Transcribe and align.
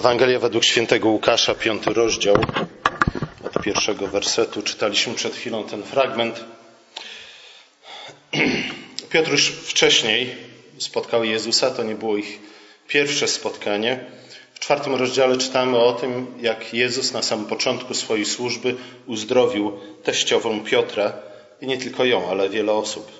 Ewangelia 0.00 0.38
według 0.38 0.64
świętego 0.64 1.08
Łukasza, 1.08 1.54
piąty 1.54 1.94
rozdział, 1.94 2.36
od 3.44 3.62
pierwszego 3.62 4.06
wersetu. 4.06 4.62
Czytaliśmy 4.62 5.14
przed 5.14 5.34
chwilą 5.34 5.64
ten 5.64 5.82
fragment. 5.82 6.44
Piotr 9.12 9.30
już 9.30 9.48
wcześniej 9.48 10.36
spotkał 10.78 11.24
Jezusa, 11.24 11.70
to 11.70 11.82
nie 11.82 11.94
było 11.94 12.16
ich 12.16 12.38
pierwsze 12.88 13.28
spotkanie. 13.28 14.04
W 14.54 14.58
czwartym 14.58 14.94
rozdziale 14.94 15.38
czytamy 15.38 15.78
o 15.78 15.92
tym, 15.92 16.26
jak 16.40 16.74
Jezus 16.74 17.12
na 17.12 17.22
samym 17.22 17.46
początku 17.46 17.94
swojej 17.94 18.26
służby 18.26 18.76
uzdrowił 19.06 19.72
teściową 20.02 20.64
Piotra 20.64 21.12
i 21.60 21.66
nie 21.66 21.78
tylko 21.78 22.04
ją, 22.04 22.30
ale 22.30 22.48
wiele 22.48 22.72
osób. 22.72 23.10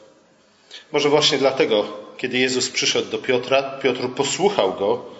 Może 0.92 1.08
właśnie 1.08 1.38
dlatego, 1.38 1.84
kiedy 2.18 2.38
Jezus 2.38 2.70
przyszedł 2.70 3.10
do 3.10 3.18
Piotra, 3.18 3.62
Piotr 3.62 4.08
posłuchał 4.08 4.74
go 4.74 5.19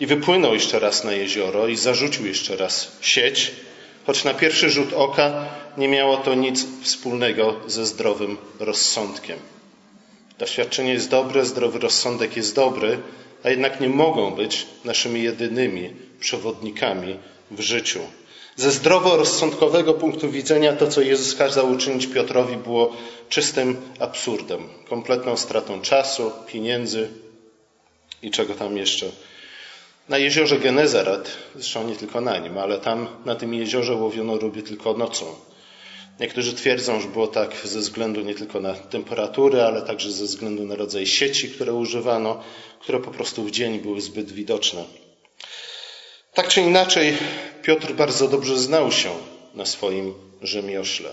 i 0.00 0.06
wypłynął 0.06 0.54
jeszcze 0.54 0.78
raz 0.78 1.04
na 1.04 1.12
jezioro 1.12 1.68
i 1.68 1.76
zarzucił 1.76 2.26
jeszcze 2.26 2.56
raz 2.56 2.92
sieć, 3.00 3.52
choć 4.06 4.24
na 4.24 4.34
pierwszy 4.34 4.70
rzut 4.70 4.92
oka 4.92 5.48
nie 5.76 5.88
miało 5.88 6.16
to 6.16 6.34
nic 6.34 6.66
wspólnego 6.82 7.56
ze 7.66 7.86
zdrowym 7.86 8.36
rozsądkiem. 8.60 9.38
Doświadczenie 10.38 10.92
jest 10.92 11.10
dobre, 11.10 11.44
zdrowy 11.44 11.78
rozsądek 11.78 12.36
jest 12.36 12.54
dobry, 12.54 12.98
a 13.44 13.50
jednak 13.50 13.80
nie 13.80 13.88
mogą 13.88 14.30
być 14.30 14.66
naszymi 14.84 15.22
jedynymi 15.22 15.90
przewodnikami 16.20 17.16
w 17.50 17.60
życiu. 17.60 18.00
Ze 18.56 18.70
zdroworozsądkowego 18.70 19.94
punktu 19.94 20.30
widzenia 20.30 20.72
to, 20.72 20.88
co 20.88 21.00
Jezus 21.00 21.34
kazał 21.34 21.70
uczynić 21.70 22.06
Piotrowi, 22.06 22.56
było 22.56 22.96
czystym 23.28 23.76
absurdem, 23.98 24.68
kompletną 24.88 25.36
stratą 25.36 25.80
czasu, 25.80 26.32
pieniędzy 26.46 27.08
i 28.22 28.30
czego 28.30 28.54
tam 28.54 28.76
jeszcze 28.76 29.06
na 30.12 30.18
jeziorze 30.18 30.58
Genezaret, 30.58 31.38
zresztą 31.54 31.88
nie 31.88 31.96
tylko 31.96 32.20
na 32.20 32.38
nim, 32.38 32.58
ale 32.58 32.78
tam 32.78 33.08
na 33.24 33.34
tym 33.34 33.54
jeziorze 33.54 33.94
łowiono 33.94 34.38
ryby 34.38 34.62
tylko 34.62 34.94
nocą. 34.94 35.26
Niektórzy 36.20 36.54
twierdzą, 36.54 37.00
że 37.00 37.08
było 37.08 37.26
tak 37.26 37.56
ze 37.64 37.78
względu 37.78 38.20
nie 38.20 38.34
tylko 38.34 38.60
na 38.60 38.74
temperatury, 38.74 39.62
ale 39.62 39.82
także 39.82 40.12
ze 40.12 40.24
względu 40.24 40.64
na 40.64 40.74
rodzaj 40.74 41.06
sieci, 41.06 41.48
które 41.48 41.72
używano, 41.72 42.42
które 42.80 43.00
po 43.00 43.10
prostu 43.10 43.44
w 43.44 43.50
dzień 43.50 43.78
były 43.78 44.00
zbyt 44.00 44.32
widoczne. 44.32 44.84
Tak 46.34 46.48
czy 46.48 46.60
inaczej, 46.60 47.16
Piotr 47.62 47.92
bardzo 47.92 48.28
dobrze 48.28 48.58
znał 48.58 48.92
się 48.92 49.10
na 49.54 49.66
swoim 49.66 50.14
rzemiośle. 50.42 51.10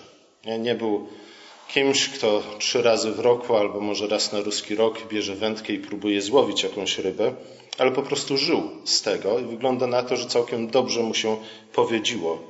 Nie 0.59 0.75
był 0.75 1.07
kimś, 1.69 2.09
kto 2.09 2.43
trzy 2.59 2.81
razy 2.81 3.11
w 3.11 3.19
roku 3.19 3.55
albo 3.55 3.81
może 3.81 4.07
raz 4.07 4.31
na 4.31 4.41
ruski 4.41 4.75
rok 4.75 5.07
bierze 5.07 5.35
wędkę 5.35 5.73
i 5.73 5.79
próbuje 5.79 6.21
złowić 6.21 6.63
jakąś 6.63 6.97
rybę, 6.97 7.33
ale 7.77 7.91
po 7.91 8.01
prostu 8.01 8.37
żył 8.37 8.69
z 8.85 9.01
tego 9.01 9.39
i 9.39 9.45
wygląda 9.45 9.87
na 9.87 10.03
to, 10.03 10.17
że 10.17 10.25
całkiem 10.25 10.67
dobrze 10.67 11.03
mu 11.03 11.13
się 11.13 11.37
powiedziło. 11.73 12.43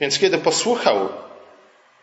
Więc 0.00 0.18
kiedy 0.18 0.38
posłuchał 0.38 1.08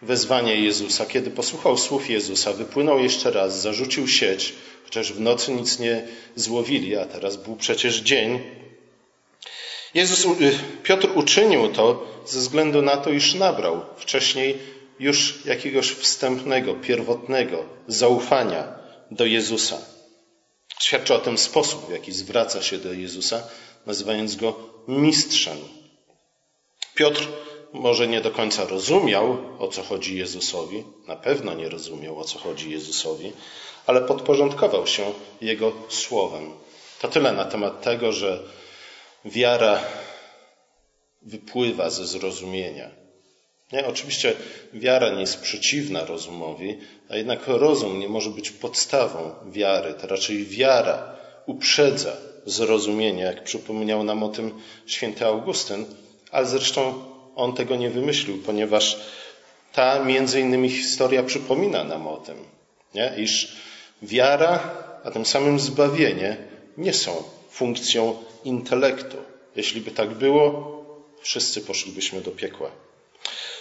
wezwania 0.02 0.54
Jezusa, 0.54 1.06
kiedy 1.06 1.32
posłuchał 1.32 1.78
słów 1.78 2.10
Jezusa, 2.10 2.54
wypłynął 2.54 3.00
jeszcze 3.00 3.32
raz, 3.32 3.62
zarzucił 3.62 4.08
sieć, 4.08 4.54
chociaż 4.84 5.14
w 5.14 5.20
nocy 5.20 5.52
nic 5.52 5.80
nie 5.80 6.08
złowili, 6.36 6.96
a 6.96 7.06
teraz 7.06 7.38
był 7.38 7.56
przecież 7.56 8.00
dzień. 8.00 8.40
Jezus, 9.94 10.26
y, 10.26 10.60
Piotr 10.84 11.10
uczynił 11.16 11.68
to 11.68 12.06
ze 12.26 12.40
względu 12.40 12.82
na 12.82 12.98
to, 12.98 13.10
iż 13.10 13.34
nabrał 13.34 13.82
wcześniej 13.98 14.58
już 15.04 15.46
jakiegoś 15.46 15.92
wstępnego, 15.92 16.74
pierwotnego 16.74 17.66
zaufania 17.88 18.76
do 19.12 19.26
Jezusa. 19.26 19.78
Świadczy 20.80 21.14
o 21.14 21.20
tym 21.20 21.38
sposób, 21.38 21.88
w 21.88 21.92
jaki 21.92 22.12
zwraca 22.12 22.62
się 22.62 22.78
do 22.78 22.94
Jezusa, 22.94 23.44
nazywając 23.86 24.36
go 24.36 24.56
mistrzem. 24.88 25.58
Piotr 26.96 27.28
może 27.74 28.08
nie 28.08 28.22
do 28.22 28.32
końca 28.32 28.66
rozumiał, 28.66 29.38
o 29.60 29.68
co 29.68 29.84
chodzi 29.84 30.18
Jezusowi, 30.18 30.84
na 31.08 31.16
pewno 31.16 31.54
nie 31.54 31.70
rozumiał, 31.70 32.20
o 32.20 32.24
co 32.24 32.40
chodzi 32.40 32.72
Jezusowi, 32.72 33.32
ale 33.86 34.02
podporządkował 34.02 34.88
się 34.88 35.14
Jego 35.42 35.74
słowem. 35.90 36.52
To 37.02 37.08
tyle 37.08 37.32
na 37.32 37.46
temat 37.46 37.82
tego, 37.82 38.12
że 38.12 38.44
wiara 39.26 39.84
wypływa 41.22 41.90
ze 41.90 42.06
zrozumienia. 42.06 43.03
Nie? 43.74 43.88
Oczywiście 43.88 44.34
wiara 44.74 45.10
nie 45.10 45.22
jest 45.22 45.42
przeciwna 45.42 46.06
rozumowi, 46.06 46.78
a 47.10 47.16
jednak 47.16 47.48
rozum 47.48 48.00
nie 48.00 48.10
może 48.10 48.30
być 48.30 48.52
podstawą 48.52 49.32
wiary. 49.52 49.94
To 49.94 50.08
raczej 50.08 50.46
wiara 50.46 51.16
uprzedza 51.46 52.18
zrozumienie, 52.46 53.24
jak 53.24 53.44
przypomniał 53.44 54.04
nam 54.04 54.24
o 54.24 54.30
tym 54.30 54.52
święty 54.86 55.26
Augustyn, 55.26 55.86
ale 56.32 56.46
zresztą 56.46 57.04
on 57.36 57.54
tego 57.54 57.76
nie 57.76 57.90
wymyślił, 57.90 58.38
ponieważ 58.38 59.00
ta 59.74 60.04
między 60.04 60.40
innymi 60.40 60.70
historia 60.70 61.24
przypomina 61.24 61.84
nam 61.84 62.08
o 62.08 62.18
tym, 62.18 62.38
nie? 62.96 63.14
iż 63.18 63.56
wiara, 64.02 64.78
a 65.04 65.12
tym 65.12 65.26
samym 65.26 65.60
zbawienie 65.60 66.38
nie 66.78 66.94
są 66.94 67.24
funkcją 67.50 68.18
intelektu. 68.44 69.18
Jeśli 69.56 69.82
by 69.82 69.92
tak 69.92 70.10
było, 70.10 70.74
wszyscy 71.22 71.62
poszlibyśmy 71.62 72.22
do 72.22 72.32
piekła. 72.32 72.83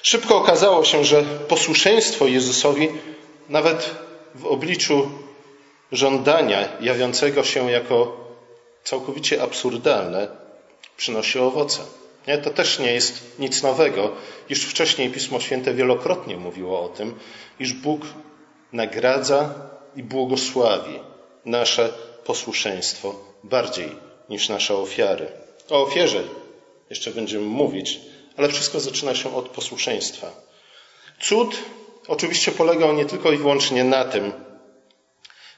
Szybko 0.03 0.37
okazało 0.37 0.85
się, 0.85 1.05
że 1.05 1.23
posłuszeństwo 1.23 2.27
Jezusowi, 2.27 2.89
nawet 3.49 3.95
w 4.35 4.47
obliczu 4.47 5.11
żądania 5.93 6.69
jawiącego 6.81 7.45
się 7.45 7.71
jako 7.71 8.17
całkowicie 8.85 9.43
absurdalne, 9.43 10.29
przynosi 10.97 11.39
owoce. 11.39 11.81
Nie? 12.27 12.39
To 12.39 12.51
też 12.51 12.79
nie 12.79 12.93
jest 12.93 13.39
nic 13.39 13.63
nowego. 13.63 14.13
Już 14.49 14.65
wcześniej 14.65 15.11
Pismo 15.11 15.41
Święte 15.41 15.75
wielokrotnie 15.75 16.37
mówiło 16.37 16.83
o 16.85 16.89
tym, 16.89 17.19
iż 17.61 17.73
Bóg 17.73 18.03
nagradza 18.73 19.55
i 19.97 20.03
błogosławi 20.03 21.01
nasze 21.45 21.93
posłuszeństwo 22.25 23.15
bardziej 23.45 23.89
niż 24.29 24.49
nasze 24.49 24.77
ofiary. 24.77 25.27
O 25.71 25.83
ofierze 25.83 26.23
jeszcze 26.91 27.11
będziemy 27.11 27.45
mówić, 27.45 28.01
ale 28.37 28.49
wszystko 28.49 28.81
zaczyna 28.81 29.15
się 29.15 29.37
od 29.37 29.49
posłuszeństwa. 29.49 30.33
Cud 31.21 31.59
oczywiście 32.09 32.53
polegał 32.53 32.93
nie 32.93 33.05
tylko 33.05 33.33
i 33.33 33.37
wyłącznie 33.37 33.85
na 33.85 34.05
tym, 34.05 34.33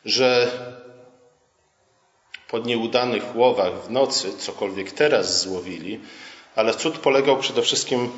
że 0.04 0.50
po 2.48 2.58
nieudanych 2.58 3.36
łowach 3.36 3.86
w 3.86 3.90
nocy 3.90 4.38
cokolwiek 4.38 4.92
teraz 4.92 5.40
złowili, 5.40 6.00
ale 6.56 6.74
cud 6.74 6.98
polegał 6.98 7.38
przede 7.38 7.62
wszystkim 7.62 8.10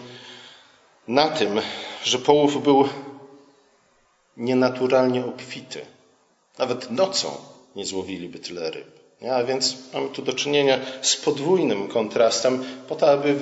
na 1.09 1.28
tym, 1.28 1.61
że 2.05 2.19
połów 2.19 2.62
był 2.62 2.88
nienaturalnie 4.37 5.25
obfity. 5.25 5.87
Nawet 6.59 6.91
nocą 6.91 7.37
nie 7.77 7.87
złowiliby 7.87 8.38
tyle 8.38 8.71
ryb. 8.71 9.00
A 9.31 9.44
więc 9.44 9.77
mamy 9.93 10.09
tu 10.09 10.23
do 10.23 10.33
czynienia 10.33 10.78
z 11.03 11.17
podwójnym 11.17 11.88
kontrastem, 11.88 12.65
po 12.88 12.94
to, 12.94 13.11
aby 13.11 13.37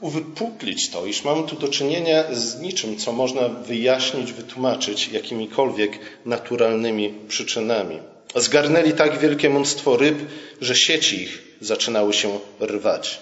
uwypuklić 0.00 0.90
to, 0.90 1.06
iż 1.06 1.24
mamy 1.24 1.48
tu 1.48 1.56
do 1.56 1.68
czynienia 1.68 2.24
z 2.32 2.60
niczym, 2.60 2.96
co 2.96 3.12
można 3.12 3.48
wyjaśnić, 3.48 4.32
wytłumaczyć 4.32 5.08
jakimikolwiek 5.08 5.98
naturalnymi 6.24 7.14
przyczynami. 7.28 8.00
Zgarnęli 8.34 8.92
tak 8.92 9.18
wielkie 9.18 9.50
mnóstwo 9.50 9.96
ryb, 9.96 10.18
że 10.60 10.76
sieci 10.76 11.22
ich 11.22 11.42
zaczynały 11.60 12.12
się 12.12 12.38
rwać. 12.60 13.20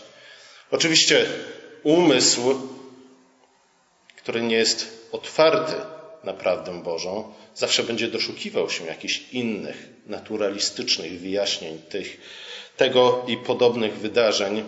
Oczywiście 0.71 1.27
umysł, 1.83 2.41
który 4.16 4.43
nie 4.43 4.56
jest 4.56 5.09
otwarty 5.12 5.72
na 6.25 6.33
prawdę 6.33 6.83
Bożą, 6.83 7.33
zawsze 7.55 7.83
będzie 7.83 8.09
doszukiwał 8.09 8.71
się 8.71 8.84
jakichś 8.84 9.22
innych, 9.33 9.89
naturalistycznych 10.06 11.21
wyjaśnień 11.21 11.78
tych, 11.78 12.21
tego 12.77 13.24
i 13.28 13.36
podobnych 13.36 13.98
wydarzeń, 13.98 14.65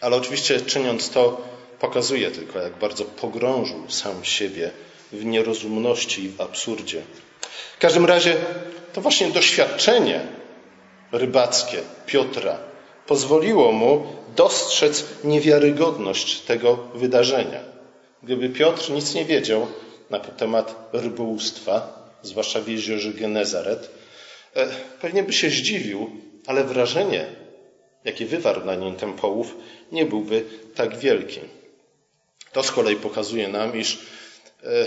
ale 0.00 0.16
oczywiście 0.16 0.60
czyniąc 0.60 1.10
to, 1.10 1.40
pokazuje 1.80 2.30
tylko, 2.30 2.58
jak 2.58 2.78
bardzo 2.78 3.04
pogrążył 3.04 3.90
sam 3.90 4.24
siebie 4.24 4.70
w 5.12 5.24
nierozumności 5.24 6.24
i 6.24 6.28
w 6.28 6.40
absurdzie. 6.40 7.02
W 7.76 7.80
każdym 7.80 8.06
razie 8.06 8.36
to 8.92 9.00
właśnie 9.00 9.28
doświadczenie 9.28 10.20
rybackie 11.12 11.78
Piotra 12.06 12.58
pozwoliło 13.06 13.72
mu 13.72 14.06
dostrzec 14.36 15.04
niewiarygodność 15.24 16.40
tego 16.40 16.76
wydarzenia. 16.94 17.60
Gdyby 18.22 18.48
Piotr 18.48 18.90
nic 18.90 19.14
nie 19.14 19.24
wiedział 19.24 19.66
na 20.10 20.18
temat 20.18 20.88
rybołówstwa, 20.92 21.98
zwłaszcza 22.22 22.60
w 22.60 22.68
jeziorze 22.68 23.12
Genezaret, 23.12 23.90
e, 24.56 24.66
pewnie 25.00 25.22
by 25.22 25.32
się 25.32 25.50
zdziwił, 25.50 26.10
ale 26.46 26.64
wrażenie, 26.64 27.26
jakie 28.08 28.26
wywarł 28.26 28.64
na 28.64 28.74
nim 28.74 28.96
ten 28.96 29.12
połów, 29.12 29.54
nie 29.92 30.06
byłby 30.06 30.44
tak 30.74 30.98
wielki. 30.98 31.40
To 32.52 32.62
z 32.62 32.70
kolei 32.70 32.96
pokazuje 32.96 33.48
nam, 33.48 33.76
iż 33.76 33.98
e, 34.64 34.86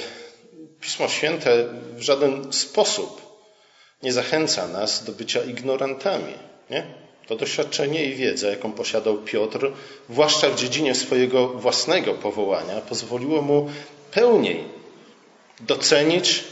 Pismo 0.82 1.08
Święte 1.08 1.68
w 1.96 2.02
żaden 2.02 2.54
sposób 2.54 3.22
nie 4.04 4.14
zachęca 4.14 4.68
nas 4.68 5.04
do 5.04 5.12
bycia 5.12 5.44
ignorantami. 5.44 6.34
Nie? 6.70 6.86
To 7.28 7.36
doświadczenie 7.36 8.06
i 8.06 8.16
wiedza, 8.16 8.48
jaką 8.50 8.72
posiadał 8.72 9.18
Piotr, 9.18 9.72
zwłaszcza 10.10 10.50
w 10.50 10.56
dziedzinie 10.56 10.96
swojego 10.96 11.48
własnego 11.48 12.14
powołania, 12.14 12.82
pozwoliło 12.82 13.42
mu 13.42 13.70
pełniej 14.12 14.64
docenić, 15.60 16.44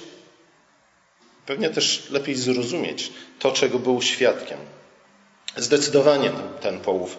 pewnie 1.45 1.69
też 1.69 2.09
lepiej 2.09 2.35
zrozumieć 2.35 3.11
to, 3.39 3.51
czego 3.51 3.79
był 3.79 4.01
świadkiem. 4.01 4.57
Zdecydowanie 5.59 6.31
ten 6.61 6.79
połów 6.79 7.17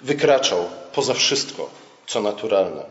wykraczał 0.00 0.64
poza 0.92 1.14
wszystko, 1.14 1.70
co 2.06 2.22
naturalne. 2.22 2.82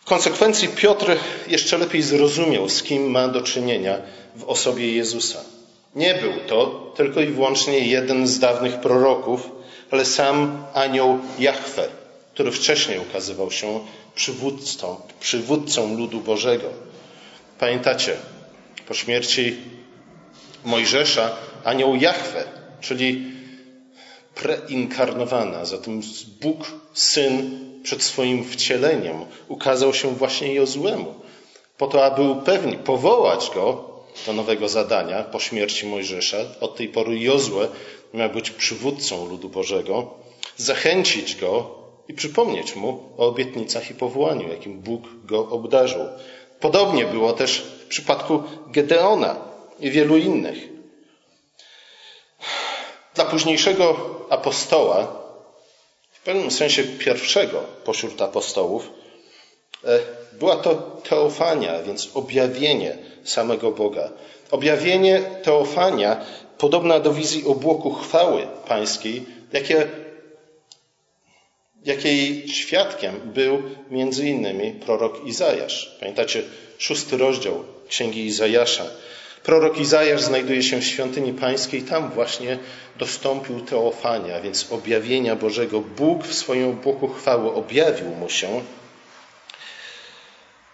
W 0.00 0.04
konsekwencji 0.04 0.68
Piotr 0.68 1.16
jeszcze 1.48 1.78
lepiej 1.78 2.02
zrozumiał, 2.02 2.68
z 2.68 2.82
kim 2.82 3.10
ma 3.10 3.28
do 3.28 3.42
czynienia 3.42 3.98
w 4.36 4.44
osobie 4.44 4.92
Jezusa. 4.92 5.38
Nie 5.94 6.14
był 6.14 6.32
to 6.48 6.92
tylko 6.96 7.20
i 7.20 7.26
wyłącznie 7.26 7.78
jeden 7.78 8.26
z 8.26 8.38
dawnych 8.38 8.80
proroków, 8.80 9.50
ale 9.90 10.04
sam 10.04 10.64
anioł 10.74 11.18
Jahwe, 11.38 11.88
który 12.34 12.52
wcześniej 12.52 12.98
ukazywał 12.98 13.50
się 13.50 13.80
przywódcą, 14.14 15.00
przywódcą 15.20 15.96
ludu 15.96 16.20
Bożego. 16.20 16.68
Pamiętacie, 17.58 18.16
po 18.88 18.94
śmierci 18.94 19.56
Mojżesza 20.64 21.36
anioł 21.64 21.96
Jahwe, 21.96 22.44
czyli 22.80 23.35
preinkarnowana, 24.36 25.64
zatem 25.64 26.00
Bóg, 26.40 26.72
Syn 26.94 27.60
przed 27.82 28.02
swoim 28.02 28.44
wcieleniem 28.44 29.24
ukazał 29.48 29.94
się 29.94 30.14
właśnie 30.14 30.54
Jozłemu, 30.54 31.14
po 31.78 31.86
to, 31.86 32.04
aby 32.04 32.22
upewnić, 32.22 32.76
powołać 32.84 33.50
go 33.54 33.96
do 34.26 34.32
nowego 34.32 34.68
zadania 34.68 35.22
po 35.22 35.40
śmierci 35.40 35.86
Mojżesza. 35.86 36.36
Od 36.60 36.76
tej 36.76 36.88
pory 36.88 37.18
Jozue 37.18 37.68
miał 38.14 38.30
być 38.30 38.50
przywódcą 38.50 39.28
ludu 39.28 39.48
Bożego, 39.48 40.14
zachęcić 40.56 41.36
go 41.36 41.70
i 42.08 42.14
przypomnieć 42.14 42.76
mu 42.76 42.88
o 43.18 43.26
obietnicach 43.26 43.90
i 43.90 43.94
powołaniu, 43.94 44.48
jakim 44.48 44.80
Bóg 44.80 45.02
go 45.24 45.48
obdarzył. 45.48 46.04
Podobnie 46.60 47.04
było 47.04 47.32
też 47.32 47.58
w 47.84 47.86
przypadku 47.86 48.42
Gedeona 48.66 49.36
i 49.80 49.90
wielu 49.90 50.16
innych. 50.16 50.58
Dla 53.14 53.24
późniejszego 53.24 54.15
apostoła, 54.30 55.22
w 56.12 56.20
pewnym 56.20 56.50
sensie 56.50 56.84
pierwszego 56.84 57.60
pośród 57.84 58.22
apostołów, 58.22 58.90
e, 59.84 59.98
była 60.32 60.56
to 60.56 60.74
teofania, 61.08 61.82
więc 61.82 62.10
objawienie 62.14 62.98
samego 63.24 63.70
Boga. 63.70 64.10
Objawienie 64.50 65.22
teofania 65.42 66.24
podobna 66.58 67.00
do 67.00 67.12
wizji 67.12 67.44
obłoku 67.44 67.90
chwały 67.94 68.46
pańskiej, 68.68 69.24
jakie, 69.52 69.88
jakiej 71.84 72.48
świadkiem 72.48 73.20
był 73.24 73.62
między 73.90 74.28
innymi 74.28 74.72
prorok 74.72 75.26
Izajasz. 75.26 75.96
Pamiętacie 76.00 76.42
szósty 76.78 77.16
rozdział 77.16 77.64
Księgi 77.88 78.26
Izajasza. 78.26 78.84
Prorok 79.46 79.78
Izajasz 79.78 80.22
znajduje 80.22 80.62
się 80.62 80.80
w 80.80 80.84
świątyni 80.84 81.32
pańskiej, 81.32 81.82
tam 81.82 82.10
właśnie 82.10 82.58
dostąpił 82.98 83.60
teofania, 83.60 84.40
więc 84.40 84.72
objawienia 84.72 85.36
Bożego. 85.36 85.80
Bóg 85.80 86.24
w 86.24 86.34
swoim 86.34 86.68
obłoku 86.68 87.08
chwały 87.08 87.54
objawił 87.54 88.08
mu 88.08 88.28
się. 88.28 88.62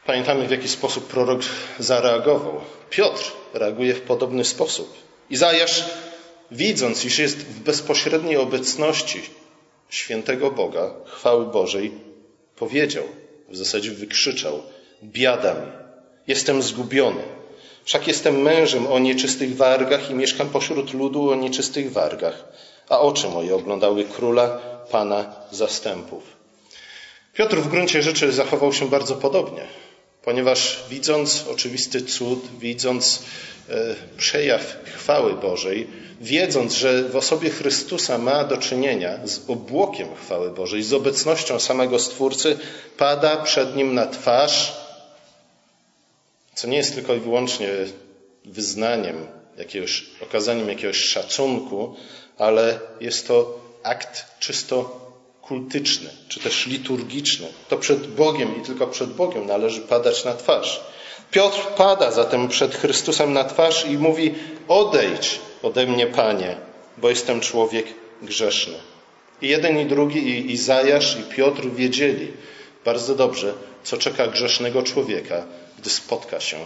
Pamiętamy, 0.06 0.48
w 0.48 0.50
jaki 0.50 0.68
sposób 0.68 1.06
prorok 1.06 1.40
zareagował. 1.78 2.60
Piotr 2.90 3.32
reaguje 3.54 3.94
w 3.94 4.00
podobny 4.00 4.44
sposób. 4.44 4.94
Izajasz, 5.30 5.84
widząc, 6.50 7.04
iż 7.04 7.18
jest 7.18 7.38
w 7.38 7.60
bezpośredniej 7.60 8.36
obecności 8.36 9.22
świętego 9.90 10.50
Boga, 10.50 10.94
chwały 11.06 11.46
Bożej, 11.46 11.92
powiedział, 12.56 13.04
w 13.48 13.56
zasadzie 13.56 13.90
wykrzyczał: 13.90 14.62
Biada 15.02 15.54
mi, 15.54 15.72
jestem 16.26 16.62
zgubiony. 16.62 17.41
Wszak 17.84 18.08
jestem 18.08 18.42
mężem 18.42 18.86
o 18.86 18.98
nieczystych 18.98 19.56
wargach 19.56 20.10
i 20.10 20.14
mieszkam 20.14 20.48
pośród 20.48 20.94
ludu 20.94 21.30
o 21.30 21.34
nieczystych 21.34 21.92
wargach, 21.92 22.44
a 22.88 23.00
oczy 23.00 23.28
moje 23.28 23.54
oglądały 23.54 24.04
króla, 24.04 24.48
pana 24.90 25.34
zastępów. 25.50 26.22
Piotr 27.34 27.56
w 27.56 27.68
gruncie 27.68 28.02
rzeczy 28.02 28.32
zachował 28.32 28.72
się 28.72 28.88
bardzo 28.88 29.16
podobnie 29.16 29.66
ponieważ 30.22 30.84
widząc 30.90 31.46
oczywisty 31.46 32.02
cud, 32.02 32.40
widząc 32.58 33.22
e, 33.68 33.74
przejaw 34.16 34.76
chwały 34.84 35.34
Bożej, 35.34 35.86
wiedząc, 36.20 36.74
że 36.74 37.08
w 37.08 37.16
osobie 37.16 37.50
Chrystusa 37.50 38.18
ma 38.18 38.44
do 38.44 38.56
czynienia 38.56 39.18
z 39.24 39.40
obłokiem 39.48 40.08
chwały 40.16 40.50
Bożej, 40.50 40.82
z 40.82 40.92
obecnością 40.92 41.60
samego 41.60 41.98
Stwórcy, 41.98 42.58
pada 42.96 43.36
przed 43.36 43.76
nim 43.76 43.94
na 43.94 44.06
twarz, 44.06 44.81
co 46.54 46.68
nie 46.68 46.76
jest 46.76 46.94
tylko 46.94 47.14
i 47.14 47.20
wyłącznie 47.20 47.68
wyznaniem, 48.44 49.26
jakiegoś, 49.56 50.04
okazaniem 50.22 50.68
jakiegoś 50.68 50.96
szacunku, 50.96 51.96
ale 52.38 52.80
jest 53.00 53.28
to 53.28 53.60
akt 53.82 54.24
czysto 54.40 55.00
kultyczny, 55.42 56.10
czy 56.28 56.40
też 56.40 56.66
liturgiczny. 56.66 57.46
To 57.68 57.76
przed 57.76 58.06
Bogiem 58.06 58.60
i 58.60 58.64
tylko 58.64 58.86
przed 58.86 59.10
Bogiem 59.10 59.46
należy 59.46 59.80
padać 59.80 60.24
na 60.24 60.34
twarz. 60.34 60.80
Piotr 61.30 61.58
pada 61.76 62.10
zatem 62.10 62.48
przed 62.48 62.74
Chrystusem 62.74 63.32
na 63.32 63.44
twarz 63.44 63.86
i 63.86 63.98
mówi: 63.98 64.34
Odejdź 64.68 65.40
ode 65.62 65.86
mnie, 65.86 66.06
Panie, 66.06 66.56
bo 66.98 67.10
jestem 67.10 67.40
człowiek 67.40 67.86
grzeszny. 68.22 68.74
I 69.42 69.48
jeden 69.48 69.78
i 69.78 69.86
drugi, 69.86 70.18
i 70.18 70.52
Izajasz, 70.52 71.16
i 71.20 71.22
Piotr 71.22 71.70
wiedzieli 71.70 72.32
bardzo 72.84 73.14
dobrze, 73.14 73.54
co 73.84 73.96
czeka 73.96 74.26
grzesznego 74.26 74.82
człowieka, 74.82 75.46
gdy 75.78 75.90
spotka 75.90 76.40
się 76.40 76.58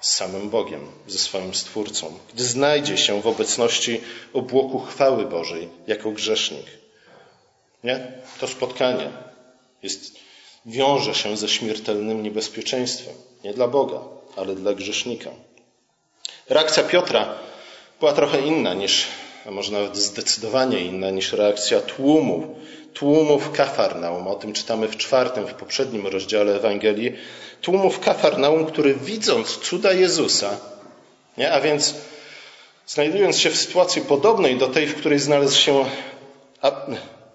z 0.00 0.14
samym 0.14 0.50
Bogiem, 0.50 0.90
ze 1.06 1.18
swoim 1.18 1.54
Stwórcą, 1.54 2.18
gdy 2.34 2.44
znajdzie 2.44 2.98
się 2.98 3.22
w 3.22 3.26
obecności 3.26 4.00
obłoku 4.32 4.78
chwały 4.80 5.26
Bożej 5.26 5.68
jako 5.86 6.10
grzesznik. 6.10 6.66
Nie? 7.84 8.12
To 8.40 8.48
spotkanie 8.48 9.10
jest, 9.82 10.14
wiąże 10.66 11.14
się 11.14 11.36
ze 11.36 11.48
śmiertelnym 11.48 12.22
niebezpieczeństwem. 12.22 13.14
Nie 13.44 13.54
dla 13.54 13.68
Boga, 13.68 14.00
ale 14.36 14.54
dla 14.54 14.74
grzesznika. 14.74 15.30
Reakcja 16.48 16.82
Piotra 16.82 17.34
była 18.00 18.12
trochę 18.12 18.40
inna 18.40 18.74
niż, 18.74 19.06
a 19.46 19.50
może 19.50 19.72
nawet 19.72 19.96
zdecydowanie 19.96 20.80
inna 20.80 21.10
niż 21.10 21.32
reakcja 21.32 21.80
tłumów, 21.80 22.44
tłumów 22.94 23.52
Kafarnaum. 23.52 24.26
O 24.28 24.34
tym 24.34 24.52
czytamy 24.52 24.88
w 24.88 24.96
czwartym, 24.96 25.46
w 25.46 25.54
poprzednim 25.54 26.06
rozdziale 26.06 26.56
Ewangelii. 26.56 27.12
Tłumów 27.62 28.00
Kafarnaum, 28.00 28.66
który 28.66 28.94
widząc 28.94 29.58
cuda 29.58 29.92
Jezusa, 29.92 30.56
nie? 31.38 31.52
a 31.52 31.60
więc 31.60 31.94
znajdując 32.86 33.38
się 33.38 33.50
w 33.50 33.56
sytuacji 33.56 34.02
podobnej 34.02 34.58
do 34.58 34.68
tej, 34.68 34.86
w 34.86 34.94
której 34.94 35.18
znalazł 35.18 35.58
się 35.58 35.84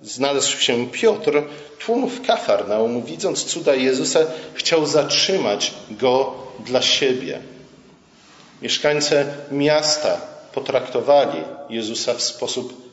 znalazł 0.01 0.57
się 0.57 0.87
Piotr, 0.87 1.43
tłum 1.79 2.09
w 2.09 2.27
Kafarnaum, 2.27 3.03
widząc 3.03 3.43
cuda 3.43 3.75
Jezusa, 3.75 4.19
chciał 4.53 4.85
zatrzymać 4.85 5.73
go 5.91 6.33
dla 6.59 6.81
siebie. 6.81 7.39
Mieszkańcy 8.61 9.25
miasta 9.51 10.21
potraktowali 10.53 11.43
Jezusa 11.69 12.13
w 12.13 12.21
sposób 12.21 12.88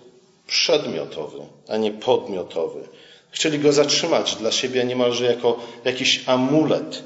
przedmiotowy, 0.46 1.38
a 1.68 1.76
nie 1.76 1.90
podmiotowy. 1.90 2.88
Chcieli 3.30 3.58
go 3.58 3.72
zatrzymać 3.72 4.34
dla 4.34 4.52
siebie 4.52 4.84
niemalże 4.84 5.24
jako 5.24 5.58
jakiś 5.84 6.28
amulet, 6.28 7.02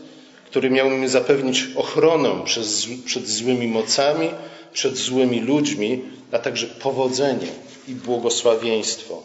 który 0.46 0.70
miał 0.70 0.86
im 0.86 1.08
zapewnić 1.08 1.64
ochronę 1.76 2.44
przed 3.06 3.28
złymi 3.28 3.68
mocami, 3.68 4.30
przed 4.72 4.96
złymi 4.96 5.40
ludźmi, 5.40 6.02
a 6.32 6.38
także 6.38 6.66
powodzenie 6.66 7.48
i 7.88 7.94
błogosławieństwo 7.94 9.22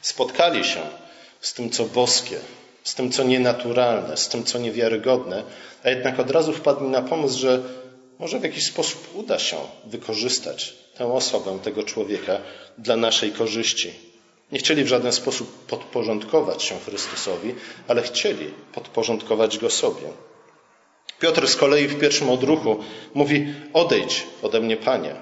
spotkali 0.00 0.64
się 0.64 0.80
z 1.40 1.54
tym, 1.54 1.70
co 1.70 1.84
boskie, 1.84 2.38
z 2.84 2.94
tym, 2.94 3.12
co 3.12 3.24
nienaturalne, 3.24 4.16
z 4.16 4.28
tym, 4.28 4.44
co 4.44 4.58
niewiarygodne, 4.58 5.42
a 5.84 5.90
jednak 5.90 6.20
od 6.20 6.30
razu 6.30 6.52
wpadli 6.52 6.88
na 6.88 7.02
pomysł, 7.02 7.38
że 7.38 7.62
może 8.18 8.38
w 8.38 8.42
jakiś 8.42 8.66
sposób 8.66 9.08
uda 9.14 9.38
się 9.38 9.56
wykorzystać 9.84 10.74
tę 10.98 11.12
osobę, 11.12 11.58
tego 11.62 11.82
człowieka 11.82 12.38
dla 12.78 12.96
naszej 12.96 13.32
korzyści. 13.32 13.90
Nie 14.52 14.58
chcieli 14.58 14.84
w 14.84 14.88
żaden 14.88 15.12
sposób 15.12 15.66
podporządkować 15.66 16.62
się 16.62 16.78
Chrystusowi, 16.78 17.54
ale 17.88 18.02
chcieli 18.02 18.46
podporządkować 18.74 19.58
go 19.58 19.70
sobie. 19.70 20.06
Piotr 21.20 21.48
z 21.48 21.56
kolei 21.56 21.88
w 21.88 22.00
pierwszym 22.00 22.30
odruchu 22.30 22.76
mówi: 23.14 23.54
Odejdź 23.72 24.26
ode 24.42 24.60
mnie, 24.60 24.76
panie. 24.76 25.14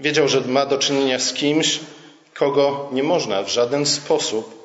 Wiedział, 0.00 0.28
że 0.28 0.40
ma 0.40 0.66
do 0.66 0.78
czynienia 0.78 1.18
z 1.18 1.32
kimś, 1.32 1.80
kogo 2.34 2.88
nie 2.92 3.02
można 3.02 3.42
w 3.42 3.48
żaden 3.48 3.86
sposób 3.86 4.60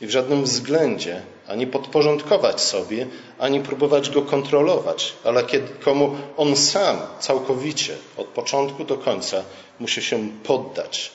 i 0.00 0.06
w 0.06 0.10
żadnym 0.10 0.44
względzie 0.44 1.22
ani 1.48 1.66
podporządkować 1.66 2.60
sobie, 2.60 3.06
ani 3.38 3.60
próbować 3.60 4.10
go 4.10 4.22
kontrolować, 4.22 5.12
ale 5.24 5.44
kiedy, 5.44 5.68
komu 5.68 6.16
on 6.36 6.56
sam 6.56 6.98
całkowicie 7.18 7.96
od 8.16 8.26
początku 8.26 8.84
do 8.84 8.96
końca 8.96 9.44
musi 9.80 10.02
się 10.02 10.28
poddać. 10.44 11.12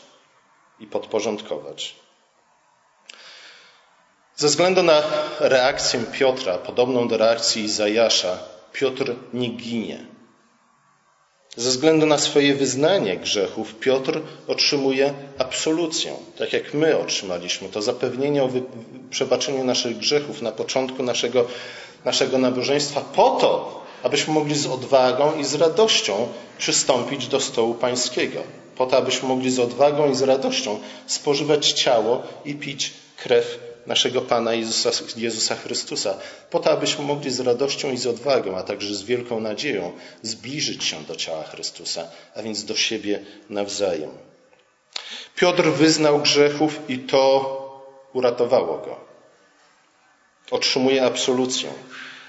i 0.80 0.88
podporządkować. 0.88 1.96
Ze 4.36 4.48
względu 4.48 4.84
na 4.84 5.04
reakcję 5.40 6.00
Piotra, 6.12 6.58
podobną 6.58 7.08
do 7.08 7.18
reakcji 7.18 7.64
Izajasza, 7.64 8.40
Piotr 8.74 9.16
nie 9.34 9.50
ginie. 9.50 10.06
Ze 11.58 11.70
względu 11.70 12.06
na 12.06 12.18
swoje 12.18 12.56
wyznanie 12.56 13.18
grzechów, 13.18 13.76
Piotr 13.76 14.22
otrzymuje 14.48 15.14
absolucję, 15.38 16.14
tak 16.38 16.54
jak 16.54 16.74
my 16.74 16.98
otrzymaliśmy 16.98 17.70
to 17.70 17.82
zapewnienie 17.82 18.44
o 18.44 18.50
przebaczeniu 19.10 19.64
naszych 19.64 19.98
grzechów 19.98 20.42
na 20.42 20.52
początku 20.52 21.04
naszego, 21.04 21.46
naszego 22.06 22.38
nabożeństwa, 22.38 23.02
po 23.02 23.30
to, 23.30 23.82
abyśmy 24.04 24.34
mogli 24.34 24.56
z 24.56 24.66
odwagą 24.68 25.38
i 25.40 25.44
z 25.46 25.54
radością 25.56 26.28
przystąpić 26.58 27.28
do 27.28 27.40
stołu 27.40 27.74
Pańskiego, 27.74 28.44
po 28.78 28.86
to, 28.86 28.98
abyśmy 28.98 29.28
mogli 29.28 29.52
z 29.52 29.60
odwagą 29.60 30.12
i 30.12 30.16
z 30.16 30.22
radością 30.22 30.80
spożywać 31.08 31.72
ciało 31.72 32.24
i 32.46 32.56
pić 32.56 32.94
krew 33.18 33.69
naszego 33.88 34.22
Pana 34.22 34.54
Jezusa, 34.54 34.90
Jezusa 35.18 35.56
Chrystusa, 35.56 36.18
po 36.50 36.60
to, 36.60 36.72
abyśmy 36.72 37.06
mogli 37.06 37.32
z 37.32 37.40
radością 37.40 37.92
i 37.92 37.98
z 37.98 38.08
odwagą, 38.08 38.58
a 38.58 38.64
także 38.64 38.96
z 38.96 39.04
wielką 39.04 39.40
nadzieją 39.40 39.92
zbliżyć 40.22 40.84
się 40.84 41.04
do 41.04 41.16
ciała 41.16 41.44
Chrystusa, 41.44 42.08
a 42.36 42.42
więc 42.42 42.66
do 42.66 42.76
siebie 42.76 43.20
nawzajem. 43.50 44.10
Piotr 45.36 45.64
wyznał 45.64 46.20
grzechów 46.20 46.80
i 46.88 47.00
to 47.00 47.60
uratowało 48.14 48.78
go. 48.78 49.00
Otrzymuje 50.52 51.06
absolucję, 51.06 51.70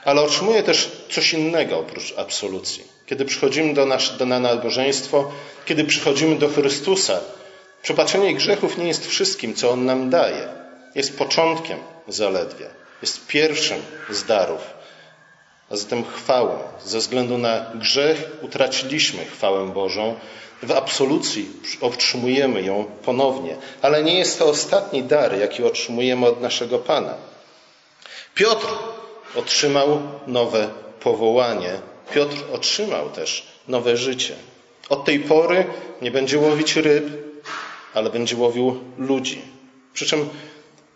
ale 0.05 0.21
otrzymuje 0.21 0.63
też 0.63 0.91
coś 1.11 1.33
innego 1.33 1.79
oprócz 1.79 2.15
absolucji. 2.17 2.85
Kiedy 3.07 3.25
przychodzimy 3.25 3.75
do, 3.75 3.87
nasz, 3.87 4.11
do 4.11 4.27
na 4.27 4.41
nabożeństwo, 4.41 5.33
kiedy 5.65 5.85
przychodzimy 5.85 6.37
do 6.37 6.49
Chrystusa, 6.49 7.21
przebaczenie 7.83 8.35
grzechów 8.35 8.79
nie 8.79 8.89
jest 8.89 9.07
wszystkim, 9.07 9.55
co 9.55 9.71
On 9.71 9.85
nam 9.85 10.11
daje 10.11 10.60
jest 10.95 11.19
początkiem 11.19 11.79
zaledwie, 12.09 12.67
jest 13.03 13.27
pierwszym 13.27 13.83
z 14.11 14.25
darów, 14.25 14.61
a 15.71 15.77
zatem 15.77 16.05
chwałą. 16.05 16.59
Ze 16.85 16.99
względu 16.99 17.39
na 17.39 17.67
grzech 17.75 18.31
utraciliśmy 18.43 19.25
chwałę 19.25 19.67
Bożą. 19.67 20.15
W 20.63 20.73
absolucji 20.73 21.49
otrzymujemy 21.81 22.63
ją 22.63 22.85
ponownie, 23.05 23.57
ale 23.83 24.03
nie 24.03 24.19
jest 24.19 24.39
to 24.39 24.47
ostatni 24.47 25.03
dar, 25.03 25.39
jaki 25.39 25.65
otrzymujemy 25.65 26.27
od 26.27 26.41
naszego 26.41 26.79
Pana. 26.79 27.15
Piotr 28.35 28.67
otrzymał 29.35 30.03
nowe 30.27 30.69
powołanie. 31.01 31.81
Piotr 32.13 32.37
otrzymał 32.53 33.11
też 33.11 33.47
nowe 33.69 33.97
życie. 33.97 34.35
Od 34.89 35.05
tej 35.05 35.21
pory 35.21 35.67
nie 36.03 36.11
będzie 36.11 36.39
łowić 36.39 36.77
ryb, 36.77 37.05
ale 37.95 38.11
będzie 38.11 38.37
łowił 38.37 38.81
ludzi. 38.99 39.43
Przy 39.95 40.07
czym 40.07 40.29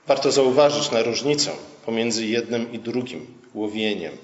Warto 0.07 0.33
zauważyć 0.33 0.91
na 0.91 1.03
różnicę 1.03 1.51
pomiędzy 1.87 2.27
jednym 2.27 2.73
i 2.73 2.79
drugim 2.79 3.27
łowieniem. 3.55 4.19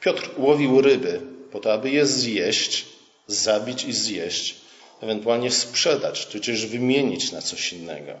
Piotr 0.00 0.30
łowił 0.38 0.80
ryby 0.80 1.20
po 1.52 1.60
to, 1.60 1.72
aby 1.72 1.90
je 1.90 2.06
zjeść, 2.06 2.86
zabić 3.26 3.84
i 3.84 3.92
zjeść, 3.92 4.54
ewentualnie 5.00 5.50
sprzedać, 5.50 6.26
czy 6.26 6.40
też 6.40 6.66
wymienić 6.66 7.32
na 7.32 7.42
coś 7.42 7.72
innego. 7.72 8.12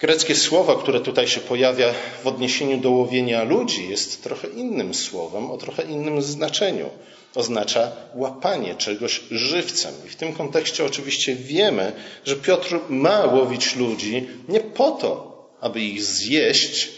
Greckie 0.00 0.34
słowo, 0.34 0.76
które 0.76 1.00
tutaj 1.00 1.28
się 1.28 1.40
pojawia 1.40 1.94
w 2.22 2.26
odniesieniu 2.26 2.78
do 2.78 2.90
łowienia 2.90 3.44
ludzi, 3.44 3.88
jest 3.88 4.22
trochę 4.22 4.48
innym 4.48 4.94
słowem, 4.94 5.50
o 5.50 5.56
trochę 5.56 5.82
innym 5.82 6.22
znaczeniu. 6.22 6.90
Oznacza 7.34 7.92
łapanie 8.14 8.74
czegoś 8.74 9.20
żywcem. 9.30 9.94
I 10.06 10.08
w 10.08 10.16
tym 10.16 10.32
kontekście 10.32 10.84
oczywiście 10.84 11.34
wiemy, 11.34 11.92
że 12.24 12.36
Piotr 12.36 12.78
ma 12.88 13.24
łowić 13.24 13.76
ludzi 13.76 14.28
nie 14.48 14.60
po 14.60 14.90
to, 14.90 15.33
aby 15.60 15.80
ich 15.80 16.02
zjeść, 16.02 16.88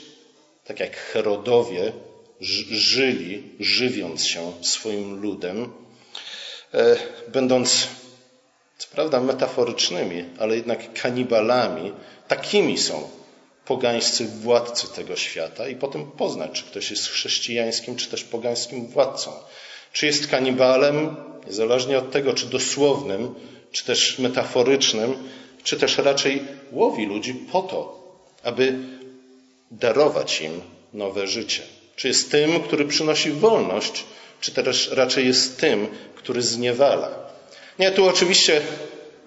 tak 0.64 0.80
jak 0.80 0.96
Herodowie 0.96 1.92
żyli, 2.70 3.42
żywiąc 3.60 4.26
się 4.26 4.52
swoim 4.62 5.20
ludem, 5.20 5.72
e, 6.74 6.96
będąc, 7.28 7.88
co 8.78 8.88
prawda, 8.92 9.20
metaforycznymi, 9.20 10.24
ale 10.38 10.56
jednak 10.56 10.92
kanibalami. 11.02 11.92
Takimi 12.28 12.78
są 12.78 13.08
pogańscy 13.64 14.26
władcy 14.26 14.88
tego 14.88 15.16
świata 15.16 15.68
i 15.68 15.76
potem 15.76 16.10
poznać, 16.10 16.52
czy 16.52 16.64
ktoś 16.64 16.90
jest 16.90 17.08
chrześcijańskim, 17.08 17.96
czy 17.96 18.10
też 18.10 18.24
pogańskim 18.24 18.86
władcą. 18.86 19.32
Czy 19.92 20.06
jest 20.06 20.26
kanibalem, 20.26 21.16
niezależnie 21.46 21.98
od 21.98 22.10
tego, 22.10 22.34
czy 22.34 22.46
dosłownym, 22.46 23.34
czy 23.72 23.84
też 23.84 24.18
metaforycznym, 24.18 25.28
czy 25.64 25.76
też 25.76 25.98
raczej 25.98 26.42
łowi 26.72 27.06
ludzi 27.06 27.34
po 27.34 27.62
to, 27.62 28.05
aby 28.46 28.78
darować 29.70 30.40
im 30.40 30.60
nowe 30.92 31.26
życie. 31.26 31.62
Czy 31.96 32.08
jest 32.08 32.30
tym, 32.30 32.60
który 32.60 32.84
przynosi 32.84 33.30
wolność, 33.30 34.04
czy 34.40 34.52
też 34.52 34.90
raczej 34.92 35.26
jest 35.26 35.60
tym, 35.60 35.86
który 36.14 36.42
zniewala. 36.42 37.08
Nie, 37.78 37.90
tu 37.90 38.08
oczywiście 38.08 38.60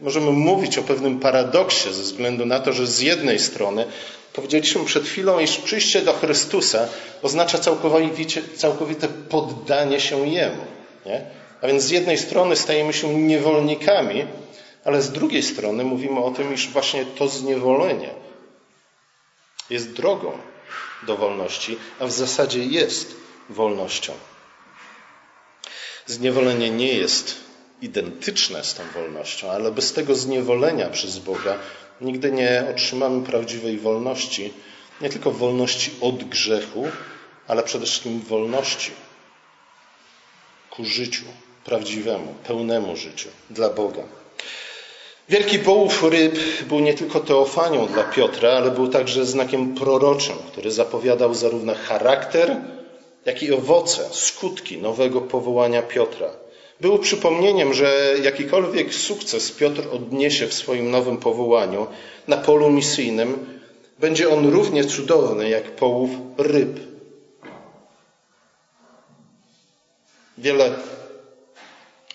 możemy 0.02 0.32
mówić 0.32 0.78
o 0.78 0.84
pewnym 0.84 1.20
paradoksie 1.20 1.94
ze 1.94 2.04
względu 2.04 2.46
na 2.46 2.60
to, 2.60 2.74
że 2.74 2.88
z 2.88 3.00
jednej 3.00 3.40
strony 3.40 3.86
powiedzieliśmy 4.34 4.86
przed 4.86 5.04
chwilą, 5.04 5.40
iż 5.40 5.58
przyjście 5.58 6.02
do 6.02 6.14
Chrystusa 6.14 6.88
oznacza 7.22 7.58
całkowite, 7.58 8.42
całkowite 8.56 9.08
poddanie 9.08 10.00
się 10.00 10.28
Jemu. 10.28 10.66
Nie? 11.06 11.22
A 11.62 11.68
więc 11.68 11.84
z 11.84 11.90
jednej 11.90 12.18
strony 12.18 12.56
stajemy 12.56 12.94
się 12.94 13.14
niewolnikami, 13.14 14.26
ale 14.86 15.02
z 15.02 15.12
drugiej 15.12 15.44
strony 15.44 15.84
mówimy 15.84 16.20
o 16.20 16.32
tym, 16.32 16.54
iż 16.54 16.70
właśnie 16.70 17.06
to 17.06 17.28
zniewolenie 17.28 18.10
jest 19.70 19.94
drogą 19.94 20.38
do 21.04 21.18
wolności, 21.18 21.78
a 22.00 22.06
w 22.06 22.12
zasadzie 22.12 22.64
jest 22.64 23.16
wolnością. 23.50 24.14
Zniewolenie 26.06 26.70
nie 26.70 26.94
jest 26.94 27.36
identyczne 27.82 28.64
z 28.64 28.74
tą 28.74 28.84
wolnością, 28.94 29.52
ale 29.52 29.72
bez 29.72 29.94
tego 29.94 30.16
zniewolenia 30.16 30.90
przez 30.90 31.20
Boga 31.20 31.60
nigdy 32.02 32.32
nie 32.32 32.66
otrzymamy 32.72 33.26
prawdziwej 33.26 33.78
wolności, 33.78 34.54
nie 35.02 35.10
tylko 35.10 35.32
wolności 35.32 35.92
od 36.02 36.24
grzechu, 36.24 36.88
ale 37.48 37.64
przede 37.64 37.86
wszystkim 37.86 38.22
wolności 38.22 38.92
ku 40.70 40.86
życiu 40.86 41.26
prawdziwemu, 41.66 42.36
pełnemu 42.48 42.96
życiu 42.96 43.30
dla 43.50 43.70
Boga. 43.70 44.04
Wielki 45.30 45.60
połów 45.60 46.04
ryb 46.04 46.40
był 46.68 46.80
nie 46.80 46.94
tylko 46.94 47.20
teofanią 47.20 47.88
dla 47.88 48.04
Piotra, 48.04 48.50
ale 48.50 48.72
był 48.72 48.88
także 48.88 49.26
znakiem 49.26 49.76
proroczym, 49.76 50.36
który 50.52 50.72
zapowiadał 50.72 51.34
zarówno 51.34 51.74
charakter, 51.76 52.58
jak 53.26 53.44
i 53.44 53.54
owoce, 53.54 54.10
skutki 54.12 54.78
nowego 54.78 55.22
powołania 55.22 55.82
Piotra. 55.82 56.28
Był 56.82 57.00
przypomnieniem, 57.00 57.74
że 57.74 58.16
jakikolwiek 58.24 58.94
sukces 58.94 59.52
Piotr 59.52 59.82
odniesie 59.92 60.48
w 60.48 60.54
swoim 60.54 60.92
nowym 60.92 61.18
powołaniu 61.18 61.88
na 62.28 62.38
polu 62.38 62.70
misyjnym, 62.70 63.60
będzie 64.00 64.30
on 64.30 64.50
równie 64.50 64.86
cudowny 64.86 65.50
jak 65.50 65.64
połów 65.64 66.10
ryb. 66.38 66.80
Wiele 70.38 70.74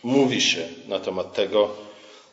mówi 0.02 0.40
się 0.40 0.68
na 0.88 1.00
temat 1.00 1.32
tego, 1.32 1.83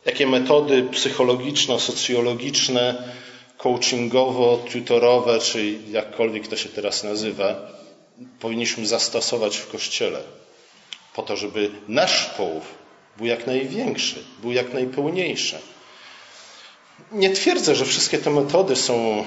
jakie 0.06 0.26
metody 0.26 0.82
psychologiczno-socjologiczne, 0.82 3.12
coachingowo-tutorowe, 3.58 5.40
czy 5.40 5.78
jakkolwiek 5.90 6.48
to 6.48 6.56
się 6.56 6.68
teraz 6.68 7.04
nazywa, 7.04 7.72
powinniśmy 8.40 8.86
zastosować 8.86 9.56
w 9.56 9.68
Kościele, 9.68 10.20
po 11.14 11.22
to, 11.22 11.36
żeby 11.36 11.70
nasz 11.88 12.24
połów 12.24 12.74
był 13.16 13.26
jak 13.26 13.46
największy, 13.46 14.24
był 14.42 14.52
jak 14.52 14.74
najpełniejszy. 14.74 15.58
Nie 17.12 17.30
twierdzę, 17.30 17.74
że 17.74 17.84
wszystkie 17.84 18.18
te 18.18 18.30
metody 18.30 18.76
są 18.76 19.24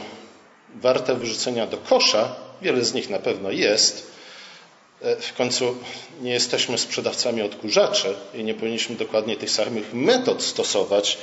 warte 0.75 1.15
wyrzucenia 1.15 1.67
do 1.67 1.77
kosza. 1.77 2.35
Wiele 2.61 2.85
z 2.85 2.93
nich 2.93 3.09
na 3.09 3.19
pewno 3.19 3.51
jest, 3.51 4.14
w 5.01 5.33
końcu 5.37 5.75
nie 6.21 6.33
jesteśmy 6.33 6.77
sprzedawcami 6.77 7.41
odkurzaczy 7.41 8.15
i 8.33 8.43
nie 8.43 8.53
powinniśmy 8.53 8.95
dokładnie 8.95 9.37
tych 9.37 9.49
samych 9.49 9.93
metod 9.93 10.43
stosować, 10.43 11.17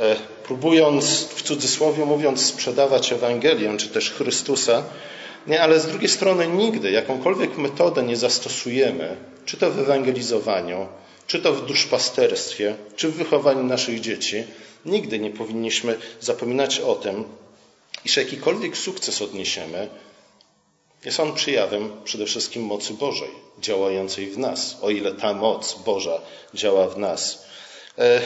e, 0.00 0.16
próbując, 0.44 1.24
w 1.24 1.42
cudzysłowie 1.42 2.04
mówiąc, 2.04 2.46
sprzedawać 2.46 3.12
Ewangelię 3.12 3.76
czy 3.76 3.88
też 3.88 4.10
Chrystusa. 4.10 4.84
Nie, 5.46 5.62
ale 5.62 5.80
z 5.80 5.86
drugiej 5.86 6.08
strony 6.08 6.46
nigdy 6.48 6.90
jakąkolwiek 6.90 7.58
metodę 7.58 8.02
nie 8.02 8.16
zastosujemy, 8.16 9.16
czy 9.44 9.56
to 9.56 9.70
w 9.70 9.78
ewangelizowaniu, 9.78 10.86
czy 11.26 11.40
to 11.40 11.52
w 11.52 11.66
duszpasterstwie, 11.66 12.74
czy 12.96 13.08
w 13.08 13.14
wychowaniu 13.14 13.62
naszych 13.62 14.00
dzieci, 14.00 14.44
nigdy 14.86 15.18
nie 15.18 15.30
powinniśmy 15.30 15.98
zapominać 16.20 16.80
o 16.80 16.94
tym, 16.94 17.24
iż 18.04 18.16
jakikolwiek 18.16 18.76
sukces 18.76 19.22
odniesiemy, 19.22 19.88
jest 21.06 21.20
on 21.20 21.34
przyjawem 21.34 21.90
przede 22.04 22.26
wszystkim 22.26 22.62
mocy 22.62 22.94
Bożej 22.94 23.30
działającej 23.58 24.30
w 24.30 24.38
nas, 24.38 24.76
o 24.82 24.90
ile 24.90 25.12
ta 25.12 25.34
moc 25.34 25.74
Boża 25.84 26.20
działa 26.54 26.88
w 26.88 26.98
nas. 26.98 27.46
E, 27.98 28.20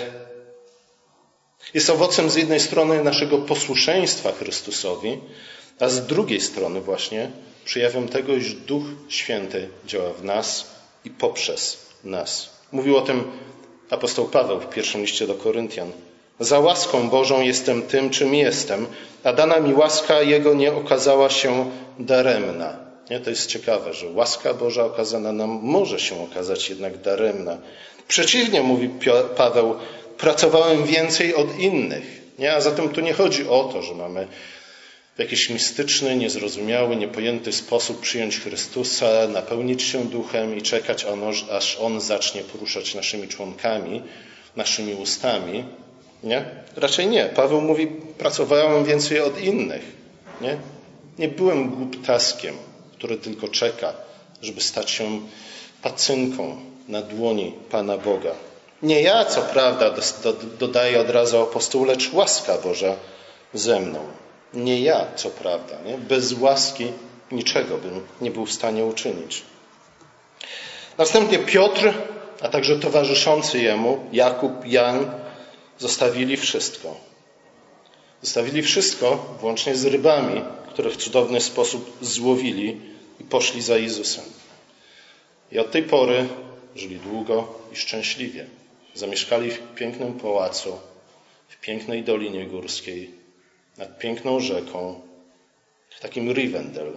Jest 1.75 1.91
owocem 1.91 2.31
z 2.31 2.37
jednej 2.37 2.61
strony 2.61 3.05
naszego 3.05 3.39
posłuszeństwa 3.39 4.33
Chrystusowi, 4.33 5.19
a 5.81 5.89
z 5.89 6.07
drugiej 6.07 6.41
strony 6.41 6.81
właśnie 6.81 7.31
przejawem 7.65 8.09
tego, 8.09 8.35
iż 8.35 8.55
Duch 8.55 8.85
Święty 9.09 9.69
działa 9.87 10.13
w 10.13 10.25
nas 10.25 10.71
i 11.05 11.11
poprzez 11.11 11.87
nas. 12.05 12.51
Mówił 12.73 12.97
o 12.97 13.03
tym 13.03 13.25
apostoł 13.91 14.29
Paweł 14.29 14.61
w 14.61 14.69
pierwszym 14.75 15.01
liście 15.01 15.27
do 15.27 15.35
Koryntian. 15.35 15.93
Za 16.41 16.59
łaską 16.59 17.11
Bożą 17.11 17.41
jestem 17.41 17.83
tym, 17.83 18.11
czym 18.11 18.35
jestem, 18.35 18.87
a 19.25 19.33
dana 19.33 19.61
mi 19.61 19.75
łaska 19.75 20.23
Jego 20.23 20.55
nie 20.55 20.73
okazała 20.73 21.31
się 21.31 21.71
daremna. 21.99 22.77
Nie? 23.11 23.21
To 23.21 23.31
jest 23.31 23.47
ciekawe, 23.47 23.95
że 23.95 24.09
łaska 24.09 24.55
Boża 24.55 24.85
okazana 24.85 25.33
nam 25.33 25.51
może 25.63 26.01
się 26.01 26.23
okazać 26.23 26.71
jednak 26.71 26.99
daremna. 26.99 27.59
Przeciwnie, 28.09 28.63
mówi 28.63 28.91
Paweł, 29.37 29.75
pracowałem 30.19 30.85
więcej 30.85 31.35
od 31.35 31.59
innych. 31.59 32.21
Nie? 32.39 32.53
A 32.53 32.61
zatem 32.61 32.89
tu 32.89 33.01
nie 33.01 33.13
chodzi 33.13 33.49
o 33.49 33.65
to, 33.73 33.83
że 33.83 33.95
mamy 33.95 34.27
w 35.17 35.19
jakiś 35.19 35.51
mistyczny, 35.51 36.17
niezrozumiały, 36.17 36.97
niepojęty 36.97 37.53
sposób 37.53 38.01
przyjąć 38.01 38.39
Chrystusa, 38.39 39.29
napełnić 39.29 39.83
się 39.83 40.05
duchem 40.05 40.59
i 40.59 40.63
czekać, 40.63 41.07
aż 41.51 41.79
On 41.81 42.01
zacznie 42.01 42.43
poruszać 42.43 42.95
naszymi 42.95 43.29
członkami, 43.29 44.03
naszymi 44.57 44.95
ustami. 44.95 45.65
Nie? 46.23 46.45
Raczej 46.77 47.07
nie. 47.07 47.27
Paweł 47.27 47.61
mówi, 47.61 47.87
pracowałem 48.19 48.85
więcej 48.85 49.21
od 49.21 49.41
innych. 49.41 49.83
Nie? 50.41 50.57
Nie 51.19 51.29
byłem 51.29 51.71
głuptaskiem, 51.71 52.55
który 52.93 53.17
tylko 53.17 53.49
czeka, 53.49 53.93
żeby 54.43 54.61
stać 54.61 54.91
się 54.91 55.21
pacynką 55.83 56.57
na 56.89 57.03
dłoni 57.03 57.55
Pana 57.71 57.99
Boga. 57.99 58.33
Nie 58.83 59.03
ja, 59.03 59.25
co 59.25 59.43
prawda, 59.43 59.95
dodaje 60.59 61.01
od 61.01 61.11
razu 61.11 61.43
apostoł, 61.43 61.85
lecz 61.85 62.13
łaska 62.13 62.59
Boża 62.59 62.97
ze 63.55 63.81
mną. 63.81 63.99
Nie 64.55 64.81
ja, 64.81 65.07
co 65.17 65.31
prawda. 65.31 65.75
Nie? 65.87 65.99
Bez 65.99 66.33
łaski 66.41 66.93
niczego 67.33 67.79
bym 67.79 68.01
nie 68.21 68.31
był 68.31 68.47
w 68.47 68.53
stanie 68.53 68.85
uczynić. 68.85 69.43
Następnie 70.99 71.39
Piotr, 71.39 71.93
a 72.43 72.49
także 72.49 72.79
towarzyszący 72.79 73.59
jemu, 73.59 73.99
Jakub, 74.13 74.67
Jan, 74.67 75.11
zostawili 75.81 76.37
wszystko. 76.37 76.97
Zostawili 78.23 78.63
wszystko, 78.63 79.37
włącznie 79.41 79.77
z 79.77 79.85
rybami, 79.85 80.43
które 80.69 80.91
w 80.91 80.97
cudowny 80.97 81.41
sposób 81.41 81.97
złowili 82.01 82.81
i 83.21 83.25
poszli 83.25 83.63
za 83.63 83.79
Jezusem. 83.79 84.25
I 85.53 85.59
od 85.59 85.71
tej 85.71 85.83
pory 85.83 86.29
żyli 86.77 86.97
długo 86.97 87.55
i 87.73 87.77
szczęśliwie. 87.77 88.47
Zamieszkali 88.95 89.51
w 89.51 89.75
pięknym 89.75 90.13
pałacu, 90.13 90.79
w 91.49 91.61
pięknej 91.61 92.03
dolinie 92.03 92.47
górskiej, 92.47 93.11
nad 93.79 93.99
piękną 93.99 94.41
rzeką, 94.41 95.01
w 95.91 96.01
takim 96.01 96.33
Rivendell. 96.33 96.93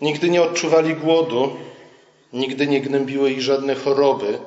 Nigdy 0.00 0.30
nie 0.30 0.42
odczuwali 0.42 0.94
głodu, 0.94 1.56
nigdy 2.32 2.66
nie 2.66 2.80
gnębiły 2.80 3.30
ich 3.30 3.42
żadne 3.42 3.74
choroby, 3.74 4.38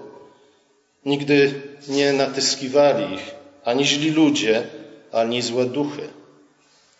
nigdy 1.06 1.62
nie 1.88 2.14
natyskiwali 2.14 3.14
ich 3.16 3.40
ani 3.66 3.86
źli 3.86 4.12
ludzie, 4.12 4.68
ani 5.12 5.42
złe 5.42 5.66
duchy. 5.66 6.10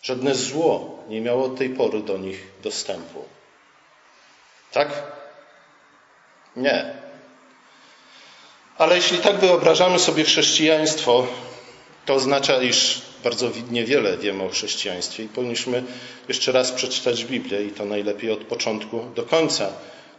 Żadne 0.02 0.34
zło 0.34 0.98
nie 1.08 1.20
miało 1.20 1.44
od 1.44 1.56
tej 1.56 1.70
pory 1.70 2.00
do 2.02 2.18
nich 2.18 2.46
dostępu. 2.62 3.24
Tak? 4.72 5.02
Nie. 6.56 6.94
Ale 8.78 8.96
jeśli 8.96 9.18
tak 9.18 9.36
wyobrażamy 9.36 9.98
sobie 9.98 10.24
chrześcijaństwo, 10.24 11.26
to 12.06 12.14
oznacza, 12.14 12.62
iż 12.62 13.02
bardzo 13.24 13.50
niewiele 13.70 14.16
wiemy 14.16 14.44
o 14.44 14.48
chrześcijaństwie 14.48 15.24
i 15.24 15.28
powinniśmy 15.28 15.82
jeszcze 16.28 16.52
raz 16.52 16.72
przeczytać 16.72 17.24
Biblię 17.24 17.62
i 17.62 17.70
to 17.70 17.84
najlepiej 17.84 18.30
od 18.30 18.44
początku 18.44 19.04
do 19.14 19.22
końca, 19.22 19.72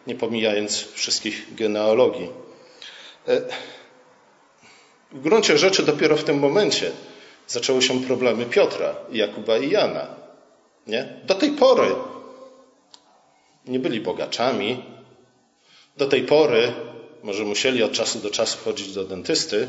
nie 0.07 0.15
pomijając 0.15 0.91
wszystkich 0.93 1.55
genealogii. 1.55 2.29
E, 3.27 3.41
w 5.11 5.21
gruncie 5.21 5.57
rzeczy 5.57 5.83
dopiero 5.83 6.17
w 6.17 6.23
tym 6.23 6.39
momencie 6.39 6.91
zaczęły 7.47 7.81
się 7.81 8.03
problemy 8.03 8.45
Piotra, 8.45 8.95
Jakuba 9.11 9.57
i 9.57 9.69
Jana. 9.69 10.07
Nie? 10.87 11.19
Do 11.23 11.35
tej 11.35 11.51
pory 11.51 11.95
nie 13.65 13.79
byli 13.79 14.01
bogaczami. 14.01 14.83
Do 15.97 16.07
tej 16.07 16.23
pory 16.23 16.73
może 17.23 17.43
musieli 17.43 17.83
od 17.83 17.91
czasu 17.91 18.19
do 18.19 18.29
czasu 18.29 18.57
chodzić 18.63 18.93
do 18.93 19.03
dentysty, 19.03 19.67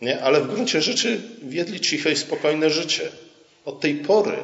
nie? 0.00 0.22
ale 0.22 0.40
w 0.40 0.54
gruncie 0.54 0.82
rzeczy 0.82 1.20
wiedli 1.42 1.80
ciche 1.80 2.12
i 2.12 2.16
spokojne 2.16 2.70
życie. 2.70 3.08
Od 3.64 3.80
tej 3.80 3.94
pory 3.94 4.36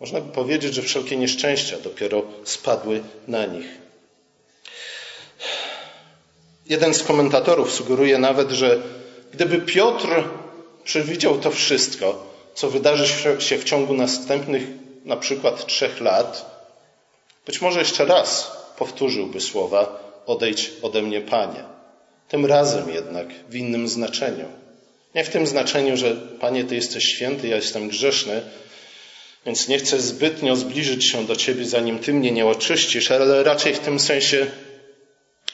można 0.00 0.20
by 0.20 0.32
powiedzieć, 0.32 0.74
że 0.74 0.82
wszelkie 0.82 1.16
nieszczęścia 1.16 1.76
dopiero 1.84 2.22
spadły 2.44 3.02
na 3.28 3.46
nich. 3.46 3.66
Jeden 6.70 6.94
z 6.94 7.02
komentatorów 7.02 7.72
sugeruje 7.72 8.18
nawet, 8.18 8.50
że 8.50 8.78
gdyby 9.32 9.58
Piotr 9.58 10.08
przewidział 10.84 11.38
to 11.38 11.50
wszystko, 11.50 12.26
co 12.54 12.70
wydarzy 12.70 13.06
się 13.38 13.58
w 13.58 13.64
ciągu 13.64 13.94
następnych 13.94 14.62
na 15.04 15.16
przykład 15.16 15.66
trzech 15.66 16.00
lat, 16.00 16.60
być 17.46 17.60
może 17.60 17.78
jeszcze 17.78 18.04
raz 18.04 18.52
powtórzyłby 18.76 19.40
słowa: 19.40 20.00
Odejdź 20.26 20.70
ode 20.82 21.02
mnie, 21.02 21.20
Panie. 21.20 21.64
Tym 22.28 22.46
razem 22.46 22.90
jednak 22.90 23.26
w 23.48 23.54
innym 23.54 23.88
znaczeniu. 23.88 24.46
Nie 25.14 25.24
w 25.24 25.28
tym 25.28 25.46
znaczeniu, 25.46 25.96
że 25.96 26.16
Panie, 26.40 26.64
Ty 26.64 26.74
jesteś 26.74 27.04
święty, 27.04 27.48
ja 27.48 27.56
jestem 27.56 27.88
grzeszny, 27.88 28.42
więc 29.46 29.68
nie 29.68 29.78
chcę 29.78 30.00
zbytnio 30.00 30.56
zbliżyć 30.56 31.04
się 31.04 31.26
do 31.26 31.36
Ciebie, 31.36 31.64
zanim 31.64 31.98
Ty 31.98 32.12
mnie 32.12 32.32
nie 32.32 32.46
oczyścisz, 32.46 33.10
ale 33.10 33.42
raczej 33.42 33.74
w 33.74 33.78
tym 33.78 34.00
sensie, 34.00 34.46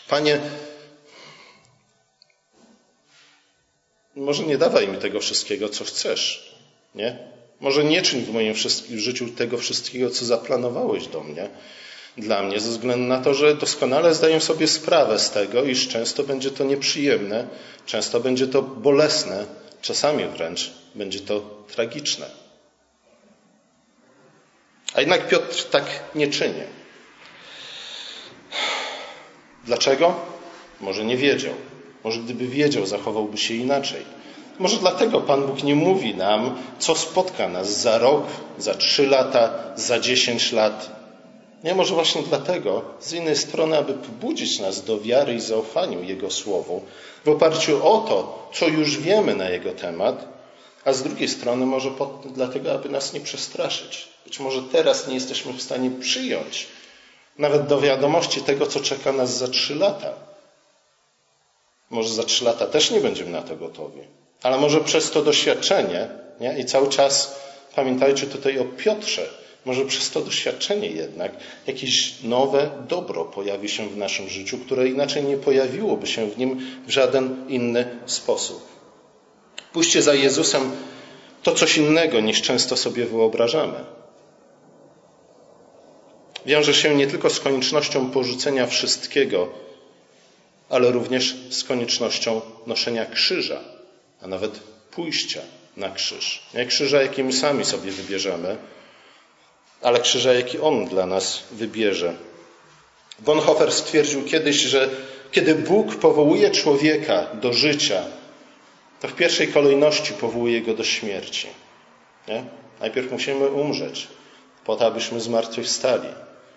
Panie, 0.09 0.41
może 4.17 4.43
nie 4.43 4.59
dawaj 4.59 4.89
mi 4.89 4.99
tego 4.99 5.21
wszystkiego, 5.21 5.69
co 5.69 5.85
chcesz, 5.85 6.55
nie? 6.95 7.19
Może 7.61 7.85
nie 7.85 8.03
czyń 8.03 8.23
w 8.23 8.33
moim 8.33 8.55
życiu 8.95 9.29
tego 9.29 9.59
wszystkiego, 9.59 10.11
co 10.11 10.25
zaplanowałeś 10.25 11.07
do 11.07 11.21
mnie, 11.21 11.49
dla 12.17 12.43
mnie, 12.43 12.61
ze 12.61 12.71
względu 12.71 13.07
na 13.07 13.21
to, 13.21 13.35
że 13.35 13.55
doskonale 13.55 14.15
zdaję 14.15 14.41
sobie 14.41 14.67
sprawę 14.67 15.19
z 15.19 15.31
tego, 15.31 15.65
iż 15.65 15.89
często 15.89 16.23
będzie 16.23 16.51
to 16.51 16.65
nieprzyjemne, 16.65 17.49
często 17.87 18.21
będzie 18.21 18.47
to 18.47 18.63
bolesne, 18.63 19.47
czasami 19.83 20.25
wręcz 20.25 20.71
będzie 20.95 21.21
to 21.21 21.41
tragiczne. 21.75 22.31
A 24.95 25.01
jednak 25.01 25.29
Piotr 25.29 25.65
tak 25.65 25.85
nie 26.15 26.29
czyni. 26.29 26.63
Dlaczego? 29.65 30.15
Może 30.81 31.05
nie 31.05 31.17
wiedział. 31.17 31.55
Może 32.07 32.21
gdyby 32.21 32.47
wiedział, 32.47 32.87
zachowałby 32.87 33.39
się 33.39 33.55
inaczej. 33.55 34.03
Może 34.59 34.77
dlatego 34.77 35.21
Pan 35.21 35.47
Bóg 35.47 35.63
nie 35.63 35.75
mówi 35.75 36.15
nam, 36.15 36.57
co 36.79 36.95
spotka 36.95 37.49
nas 37.49 37.81
za 37.81 37.99
rok, 37.99 38.23
za 38.59 38.75
trzy 38.75 39.07
lata, 39.07 39.55
za 39.77 40.01
dziesięć 40.01 40.53
lat. 40.53 40.91
Nie, 41.65 41.75
może 41.75 41.95
właśnie 41.95 42.23
dlatego, 42.23 42.83
z 43.01 43.13
innej 43.13 43.37
strony, 43.37 43.79
aby 43.79 43.95
pobudzić 43.95 44.59
nas 44.59 44.85
do 44.85 45.01
wiary 45.01 45.35
i 45.35 45.41
zaufaniu 45.41 46.03
Jego 46.03 46.31
Słowu, 46.31 46.83
w 47.25 47.29
oparciu 47.29 47.87
o 47.87 47.99
to, 47.99 48.49
co 48.53 48.69
już 48.69 48.99
wiemy 48.99 49.35
na 49.35 49.49
Jego 49.49 49.73
temat, 49.73 50.29
a 50.85 50.93
z 50.93 51.03
drugiej 51.03 51.29
strony 51.29 51.67
może 51.67 51.91
dlatego, 52.25 52.73
aby 52.73 52.89
nas 52.89 53.13
nie 53.13 53.21
przestraszyć. 53.21 54.09
Być 54.25 54.41
może 54.41 54.63
teraz 54.63 55.09
nie 55.09 55.15
jesteśmy 55.15 55.53
w 55.53 55.63
stanie 55.63 55.91
przyjąć 55.91 56.67
nawet 57.39 57.67
do 57.67 57.81
wiadomości 57.81 58.41
tego, 58.41 58.67
co 58.67 58.81
czeka 58.81 59.13
nas 59.13 59.39
za 59.39 59.49
trzy 59.49 59.75
lata. 59.75 60.36
Może 61.91 62.09
za 62.09 62.23
trzy 62.23 62.45
lata 62.45 62.67
też 62.67 62.91
nie 62.91 63.01
będziemy 63.01 63.31
na 63.31 63.43
to 63.43 63.57
gotowi. 63.57 64.01
Ale 64.43 64.59
może 64.59 64.81
przez 64.81 65.11
to 65.11 65.23
doświadczenie, 65.23 66.09
nie? 66.41 66.59
i 66.59 66.65
cały 66.65 66.89
czas 66.89 67.41
pamiętajcie 67.75 68.27
tutaj 68.27 68.59
o 68.59 68.65
Piotrze, 68.65 69.29
może 69.65 69.85
przez 69.85 70.11
to 70.11 70.21
doświadczenie 70.21 70.89
jednak 70.89 71.33
jakieś 71.67 72.23
nowe 72.23 72.71
dobro 72.89 73.25
pojawi 73.25 73.69
się 73.69 73.89
w 73.89 73.97
naszym 73.97 74.29
życiu, 74.29 74.59
które 74.59 74.89
inaczej 74.89 75.25
nie 75.25 75.37
pojawiłoby 75.37 76.07
się 76.07 76.31
w 76.31 76.39
nim 76.39 76.67
w 76.87 76.91
żaden 76.91 77.45
inny 77.49 77.99
sposób. 78.07 78.69
Pójście 79.73 80.03
za 80.03 80.15
Jezusem 80.15 80.71
to 81.43 81.53
coś 81.53 81.79
innego 81.79 82.21
niż 82.21 82.43
często 82.43 82.77
sobie 82.77 83.05
wyobrażamy. 83.05 83.85
Wiąże 86.47 86.75
się 86.75 86.95
nie 86.95 87.07
tylko 87.07 87.31
z 87.31 87.41
koniecznością 87.41 88.11
porzucenia 88.11 88.67
wszystkiego, 88.67 89.49
ale 90.69 90.91
również 90.91 91.37
z 91.51 91.65
koniecznością 91.65 92.41
noszenia 92.67 93.07
krzyża, 93.07 93.61
a 94.23 94.27
nawet 94.27 94.61
pójścia 94.91 95.41
na 95.77 95.91
krzyż. 95.91 96.43
Nie 96.55 96.67
krzyża, 96.67 97.03
jakim 97.03 97.33
sami 97.33 97.65
sobie 97.65 97.91
wybierzemy, 97.93 98.57
ale 99.83 100.01
krzyża, 100.01 100.33
jaki 100.33 100.59
On 100.59 100.87
dla 100.87 101.07
nas 101.07 101.43
wybierze. 101.53 102.15
Bonhoeffer 103.19 103.73
stwierdził 103.73 104.25
kiedyś, 104.25 104.57
że 104.57 104.89
kiedy 105.33 105.55
Bóg 105.55 105.97
powołuje 105.97 106.51
człowieka 106.51 107.27
do 107.35 107.53
życia, 107.53 108.03
to 109.01 109.09
w 109.09 109.15
pierwszej 109.15 109.49
kolejności 109.49 110.13
powołuje 110.13 110.63
go 110.63 110.75
do 110.75 110.85
śmierci. 110.85 111.47
Nie? 112.29 112.45
Najpierw 112.81 113.13
musimy 113.13 113.49
umrzeć, 113.49 114.09
po 114.65 114.77
to, 114.77 114.87
abyśmy 114.87 115.21
zmartwychwstali. 115.21 116.09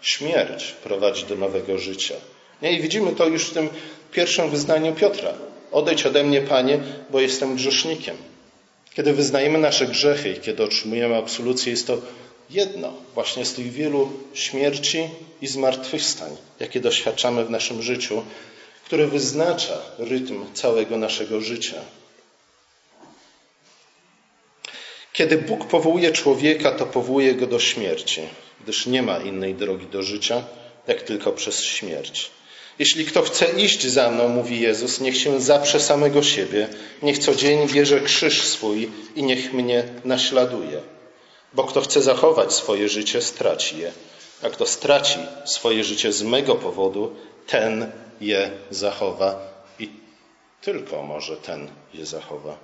Śmierć 0.02 0.72
prowadzi 0.84 1.26
do 1.26 1.36
nowego 1.36 1.78
życia. 1.78 2.16
Nie? 2.62 2.74
I 2.74 2.82
widzimy 2.82 3.12
to 3.12 3.28
już 3.28 3.46
w 3.46 3.54
tym 3.54 3.70
pierwszym 4.12 4.50
wyznaniu 4.50 4.96
Piotra. 4.96 5.34
Odejdź 5.72 6.06
ode 6.06 6.24
mnie, 6.24 6.42
Panie, 6.42 6.80
bo 7.10 7.20
jestem 7.20 7.56
grzesznikiem. 7.56 8.18
Kiedy 8.94 9.14
wyznajemy 9.14 9.58
nasze 9.58 9.88
grzechy 9.88 10.30
i 10.30 10.40
kiedy 10.40 10.64
otrzymujemy 10.64 11.16
absolucję, 11.16 11.72
jest 11.72 11.88
to 11.88 11.98
jedno 12.50 12.94
właśnie 13.14 13.46
z 13.46 13.54
tych 13.54 13.72
wielu 13.72 14.12
śmierci 14.34 15.10
i 15.42 15.48
zmartwychwstań, 15.48 16.38
jakie 16.60 16.80
doświadczamy 16.80 17.46
w 17.46 17.50
naszym 17.50 17.82
życiu, 17.82 18.24
które 18.86 19.08
wyznacza 19.08 19.82
rytm 19.98 20.46
całego 20.54 20.98
naszego 20.98 21.42
życia. 21.42 21.82
Kiedy 25.14 25.38
Bóg 25.38 25.68
powołuje 25.68 26.12
człowieka, 26.12 26.72
to 26.72 26.86
powołuje 26.86 27.36
go 27.36 27.48
do 27.48 27.60
śmierci, 27.60 28.22
gdyż 28.64 28.86
nie 28.86 29.02
ma 29.02 29.18
innej 29.18 29.56
drogi 29.56 29.86
do 29.86 30.04
życia, 30.04 30.44
jak 30.88 31.02
tylko 31.02 31.32
przez 31.32 31.64
śmierć. 31.64 32.32
Jeśli 32.80 33.06
kto 33.06 33.22
chce 33.22 33.46
iść 33.46 33.88
za 33.88 34.12
mną, 34.12 34.28
mówi 34.28 34.62
Jezus, 34.62 35.02
niech 35.02 35.18
się 35.18 35.42
zaprze 35.42 35.80
samego 35.80 36.24
siebie, 36.24 36.68
niech 37.02 37.20
codziennie 37.20 37.68
bierze 37.68 38.02
krzyż 38.02 38.44
swój 38.44 38.92
i 39.16 39.24
niech 39.24 39.54
mnie 39.54 39.84
naśladuje. 40.06 40.82
Bo 41.54 41.64
kto 41.64 41.82
chce 41.82 42.02
zachować 42.02 42.54
swoje 42.54 42.90
życie, 42.90 43.22
straci 43.22 43.80
je, 43.80 43.92
a 44.44 44.50
kto 44.50 44.66
straci 44.66 45.20
swoje 45.46 45.84
życie 45.84 46.12
z 46.12 46.24
mego 46.24 46.56
powodu, 46.56 47.16
ten 47.48 47.92
je 48.22 48.52
zachowa 48.70 49.40
i 49.80 49.90
tylko 50.62 51.04
może 51.04 51.38
ten 51.38 51.68
je 51.94 52.06
zachowa. 52.06 52.58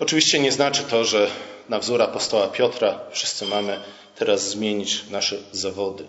Oczywiście 0.00 0.38
nie 0.38 0.52
znaczy 0.52 0.82
to, 0.82 1.04
że 1.04 1.30
na 1.68 1.78
wzór 1.78 2.02
apostoła 2.02 2.48
Piotra 2.48 3.00
wszyscy 3.10 3.46
mamy 3.46 3.80
teraz 4.16 4.48
zmienić 4.48 5.04
nasze 5.10 5.36
zawody. 5.52 6.04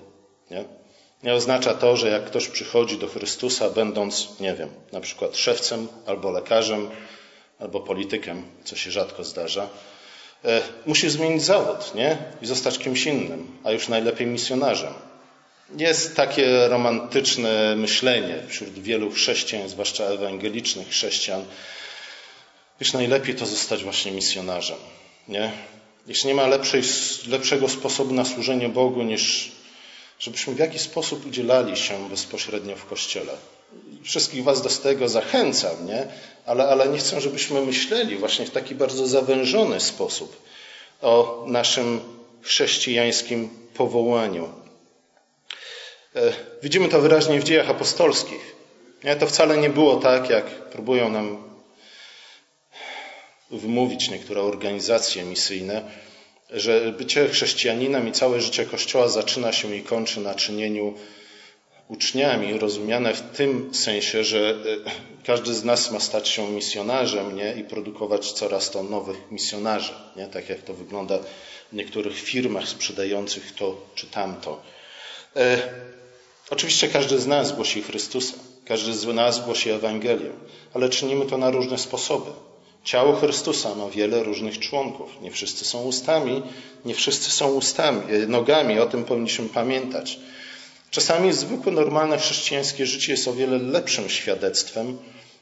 Nie? 0.51 0.86
Nie 1.23 1.33
oznacza 1.33 1.73
to, 1.73 1.97
że 1.97 2.09
jak 2.09 2.25
ktoś 2.25 2.47
przychodzi 2.47 2.97
do 2.97 3.07
Chrystusa, 3.07 3.69
będąc, 3.69 4.39
nie 4.39 4.53
wiem, 4.53 4.69
na 4.91 5.01
przykład 5.01 5.37
szewcem 5.37 5.87
albo 6.05 6.31
lekarzem, 6.31 6.89
albo 7.59 7.79
politykiem, 7.79 8.43
co 8.63 8.75
się 8.75 8.91
rzadko 8.91 9.23
zdarza, 9.23 9.69
e, 10.45 10.61
musi 10.85 11.09
zmienić 11.09 11.43
zawód, 11.43 11.95
nie? 11.95 12.17
I 12.41 12.45
zostać 12.45 12.79
kimś 12.79 13.05
innym, 13.05 13.57
a 13.63 13.71
już 13.71 13.87
najlepiej 13.87 14.27
misjonarzem. 14.27 14.93
Jest 15.77 16.15
takie 16.15 16.67
romantyczne 16.67 17.75
myślenie 17.75 18.35
wśród 18.47 18.73
wielu 18.73 19.11
chrześcijan, 19.11 19.69
zwłaszcza 19.69 20.03
ewangelicznych 20.03 20.87
chrześcijan, 20.87 21.45
iż 22.81 22.93
najlepiej 22.93 23.35
to 23.35 23.45
zostać 23.45 23.83
właśnie 23.83 24.11
misjonarzem. 24.11 24.77
Nie? 25.27 25.51
Iż 26.07 26.23
nie 26.23 26.35
ma 26.35 26.47
lepszej, 26.47 26.81
lepszego 27.27 27.69
sposobu 27.69 28.13
na 28.13 28.25
służenie 28.25 28.69
Bogu 28.69 29.03
niż 29.03 29.51
żebyśmy 30.19 30.53
w 30.53 30.59
jakiś 30.59 30.81
sposób 30.81 31.25
udzielali 31.25 31.77
się 31.77 32.09
bezpośrednio 32.09 32.75
w 32.75 32.85
Kościele. 32.85 33.33
Wszystkich 34.03 34.43
Was 34.43 34.61
do 34.61 34.69
tego 34.69 35.09
zachęcam, 35.09 35.87
nie? 35.87 36.07
Ale, 36.45 36.67
ale 36.67 36.87
nie 36.87 36.97
chcę, 36.97 37.21
żebyśmy 37.21 37.61
myśleli 37.61 38.15
właśnie 38.15 38.45
w 38.45 38.51
taki 38.51 38.75
bardzo 38.75 39.07
zawężony 39.07 39.79
sposób 39.79 40.41
o 41.01 41.43
naszym 41.47 41.99
chrześcijańskim 42.41 43.49
powołaniu. 43.73 44.49
E, 46.15 46.33
widzimy 46.63 46.89
to 46.89 47.01
wyraźnie 47.01 47.39
w 47.39 47.43
dziejach 47.43 47.69
apostolskich. 47.69 48.55
Nie? 49.03 49.15
To 49.15 49.27
wcale 49.27 49.57
nie 49.57 49.69
było 49.69 49.95
tak, 49.95 50.29
jak 50.29 50.45
próbują 50.45 51.09
nam 51.09 51.47
wymówić 53.51 54.09
niektóre 54.09 54.41
organizacje 54.41 55.23
misyjne, 55.23 55.81
że 56.49 56.93
bycie 56.97 57.27
chrześcijaninem 57.27 58.07
i 58.07 58.11
całe 58.11 58.41
życie 58.41 58.65
Kościoła 58.65 59.07
zaczyna 59.07 59.51
się 59.51 59.75
i 59.75 59.83
kończy 59.83 60.19
na 60.19 60.35
czynieniu 60.35 60.93
uczniami, 61.87 62.59
rozumiane 62.59 63.13
w 63.13 63.21
tym 63.21 63.73
sensie, 63.73 64.23
że 64.23 64.49
e, 64.85 65.25
każdy 65.25 65.53
z 65.53 65.63
nas 65.63 65.91
ma 65.91 65.99
stać 65.99 66.27
się 66.27 66.51
misjonarzem 66.51 67.35
nie? 67.35 67.53
i 67.53 67.63
produkować 67.63 68.31
coraz 68.31 68.71
to 68.71 68.83
nowych 68.83 69.31
misjonarzy. 69.31 69.93
Nie? 70.15 70.27
Tak 70.27 70.49
jak 70.49 70.61
to 70.61 70.73
wygląda 70.73 71.19
w 71.71 71.75
niektórych 71.75 72.19
firmach 72.19 72.67
sprzedających 72.67 73.55
to 73.55 73.81
czy 73.95 74.07
tamto. 74.07 74.61
E, 75.35 75.57
oczywiście 76.49 76.87
każdy 76.87 77.19
z 77.19 77.27
nas 77.27 77.51
głosi 77.51 77.81
Chrystusa, 77.81 78.33
każdy 78.65 78.93
z 78.93 79.05
nas 79.05 79.45
głosi 79.45 79.69
Ewangelię, 79.69 80.31
ale 80.73 80.89
czynimy 80.89 81.25
to 81.25 81.37
na 81.37 81.51
różne 81.51 81.77
sposoby. 81.77 82.31
Ciało 82.83 83.15
Chrystusa 83.15 83.75
ma 83.75 83.89
wiele 83.89 84.23
różnych 84.23 84.59
członków. 84.59 85.21
Nie 85.21 85.31
wszyscy 85.31 85.65
są 85.65 85.83
ustami, 85.83 86.43
nie 86.85 86.95
wszyscy 86.95 87.31
są 87.31 87.53
ustami, 87.53 88.01
e, 88.13 88.27
nogami. 88.27 88.79
O 88.79 88.85
tym 88.85 89.03
powinniśmy 89.03 89.49
pamiętać. 89.49 90.19
Czasami 90.91 91.33
zwykłe, 91.33 91.71
normalne 91.71 92.17
chrześcijańskie 92.17 92.85
życie 92.85 93.11
jest 93.11 93.27
o 93.27 93.33
wiele 93.33 93.57
lepszym 93.57 94.09
świadectwem 94.09 94.97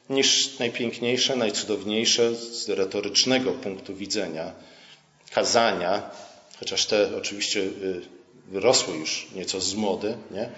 niż 0.09 0.59
najpiękniejsze, 0.59 1.35
najcudowniejsze 1.35 2.35
z 2.35 2.69
retorycznego 2.69 3.51
punktu 3.51 3.95
widzenia 3.95 4.51
kazania, 5.31 6.09
chociaż 6.59 6.85
te 6.85 7.17
oczywiście 7.17 7.61
wyrosły 8.47 8.97
już 8.97 9.27
nieco 9.35 9.61
z 9.61 9.75
mody, 9.75 10.17
nie? 10.31 10.49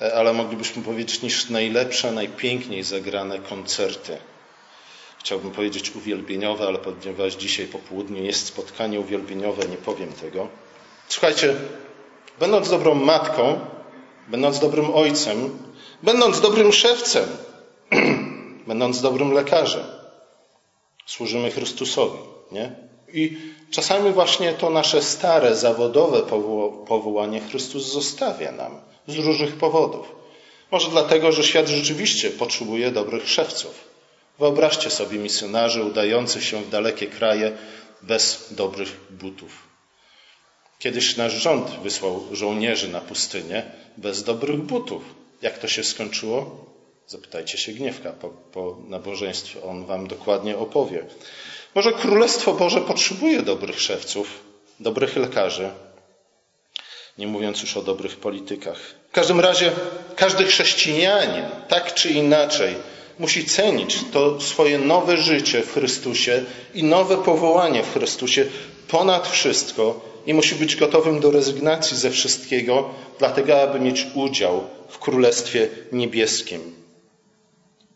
E, 0.00 0.14
ale 0.14 0.32
moglibyśmy 0.32 0.82
powiedzieć 0.82 1.22
niż 1.22 1.50
najlepsze, 1.50 2.12
najpiękniej 2.12 2.82
zagrane 2.82 3.38
koncerty 3.38 4.16
chciałbym 5.22 5.50
powiedzieć 5.50 5.96
uwielbieniowe, 5.96 6.66
ale 6.66 6.78
ponieważ 6.78 7.34
dzisiaj 7.34 7.66
po 7.66 7.78
południu 7.78 8.24
jest 8.24 8.46
spotkanie 8.46 9.00
uwielbieniowe, 9.00 9.68
nie 9.68 9.76
powiem 9.76 10.12
tego. 10.12 10.48
Słuchajcie, 11.08 11.54
będąc 12.40 12.70
dobrą 12.70 12.94
matką, 12.94 13.60
będąc 14.28 14.58
dobrym 14.58 14.94
ojcem, 14.94 15.58
będąc 16.02 16.40
dobrym 16.40 16.72
szewcem, 16.72 17.24
będąc 18.70 19.00
dobrym 19.00 19.32
lekarzem, 19.32 19.84
służymy 21.06 21.50
Chrystusowi, 21.50 22.18
nie? 22.52 22.72
I 23.12 23.38
czasami 23.70 24.12
właśnie 24.12 24.52
to 24.52 24.70
nasze 24.70 25.02
stare, 25.02 25.56
zawodowe 25.56 26.22
powołanie 26.86 27.40
Chrystus 27.40 27.92
zostawia 27.92 28.52
nam 28.52 28.80
z 29.06 29.16
różnych 29.16 29.56
powodów. 29.56 30.12
Może 30.70 30.90
dlatego, 30.90 31.32
że 31.32 31.44
świat 31.44 31.68
rzeczywiście 31.68 32.30
potrzebuje 32.30 32.90
dobrych 32.90 33.28
szewców. 33.28 33.91
Wyobraźcie 34.42 34.90
sobie 34.90 35.18
misjonarzy 35.18 35.84
udających 35.84 36.44
się 36.44 36.62
w 36.62 36.70
dalekie 36.70 37.06
kraje 37.06 37.52
bez 38.02 38.46
dobrych 38.50 39.00
butów. 39.10 39.68
Kiedyś 40.78 41.16
nasz 41.16 41.32
rząd 41.32 41.70
wysłał 41.82 42.22
żołnierzy 42.32 42.88
na 42.88 43.00
pustynię 43.00 43.62
bez 43.96 44.22
dobrych 44.22 44.60
butów. 44.60 45.02
Jak 45.42 45.58
to 45.58 45.68
się 45.68 45.84
skończyło? 45.84 46.66
Zapytajcie 47.06 47.58
się 47.58 47.72
Gniewka 47.72 48.12
po, 48.12 48.28
po 48.28 48.78
nabożeństwie. 48.88 49.62
On 49.64 49.86
wam 49.86 50.06
dokładnie 50.06 50.58
opowie. 50.58 51.06
Może 51.74 51.92
Królestwo 51.92 52.52
Boże 52.52 52.80
potrzebuje 52.80 53.42
dobrych 53.42 53.80
szewców, 53.80 54.40
dobrych 54.80 55.16
lekarzy, 55.16 55.70
nie 57.18 57.26
mówiąc 57.26 57.62
już 57.62 57.76
o 57.76 57.82
dobrych 57.82 58.16
politykach. 58.16 58.78
W 59.08 59.12
każdym 59.12 59.40
razie 59.40 59.72
każdy 60.16 60.44
chrześcijanin, 60.44 61.44
tak 61.68 61.94
czy 61.94 62.08
inaczej, 62.10 62.74
musi 63.22 63.44
cenić 63.44 64.04
to 64.12 64.40
swoje 64.40 64.78
nowe 64.78 65.16
życie 65.16 65.62
w 65.62 65.72
Chrystusie 65.72 66.44
i 66.74 66.84
nowe 66.84 67.16
powołanie 67.16 67.82
w 67.82 67.92
Chrystusie 67.92 68.46
ponad 68.88 69.28
wszystko 69.28 70.00
i 70.26 70.34
musi 70.34 70.54
być 70.54 70.76
gotowym 70.76 71.20
do 71.20 71.30
rezygnacji 71.30 71.96
ze 71.96 72.10
wszystkiego, 72.10 72.88
dlatego 73.18 73.62
aby 73.62 73.80
mieć 73.80 74.06
udział 74.14 74.64
w 74.88 74.98
Królestwie 74.98 75.68
Niebieskim. 75.92 76.60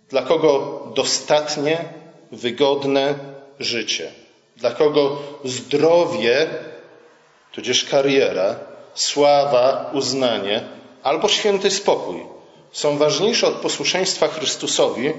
Dla 0.08 0.22
kogo 0.22 0.82
dostatnie, 0.94 1.84
wygodne 2.32 3.14
życie? 3.58 4.12
Dla 4.56 4.70
kogo 4.70 5.22
zdrowie, 5.44 6.46
tudzież 7.52 7.84
kariera, 7.84 8.56
sława, 8.94 9.90
uznanie 9.94 10.64
albo 11.02 11.28
święty 11.28 11.70
spokój 11.70 12.35
są 12.76 12.98
ważniejsze 12.98 13.46
od 13.46 13.54
posłuszeństwa 13.54 14.28
Chrystusowi, 14.28 15.12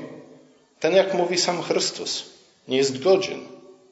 ten, 0.79 0.95
jak 0.95 1.13
mówi 1.13 1.37
sam 1.37 1.63
Chrystus, 1.63 2.23
nie 2.67 2.77
jest 2.77 3.03
godzien 3.03 3.47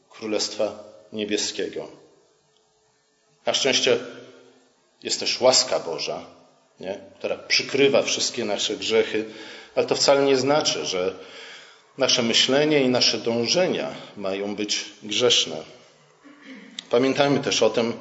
Królestwa 0.10 0.84
Niebieskiego. 1.14 1.88
Na 3.46 3.54
szczęście 3.54 4.00
jest 5.04 5.20
też 5.20 5.42
łaska 5.42 5.80
Boża, 5.80 6.26
nie? 6.80 7.00
która 7.20 7.38
przykrywa 7.38 8.02
wszystkie 8.02 8.46
nasze 8.46 8.78
grzechy, 8.78 9.26
ale 9.76 9.86
to 9.86 9.96
wcale 9.96 10.24
nie 10.24 10.38
znaczy, 10.38 10.86
że 10.86 11.14
nasze 11.98 12.24
myślenie 12.24 12.82
i 12.82 12.90
nasze 12.90 13.18
dążenia 13.18 13.92
mają 14.18 14.56
być 14.56 14.86
grzeszne. 15.04 15.58
Pamiętajmy 16.90 17.40
też 17.40 17.64
o 17.64 17.70
tym, 17.70 17.94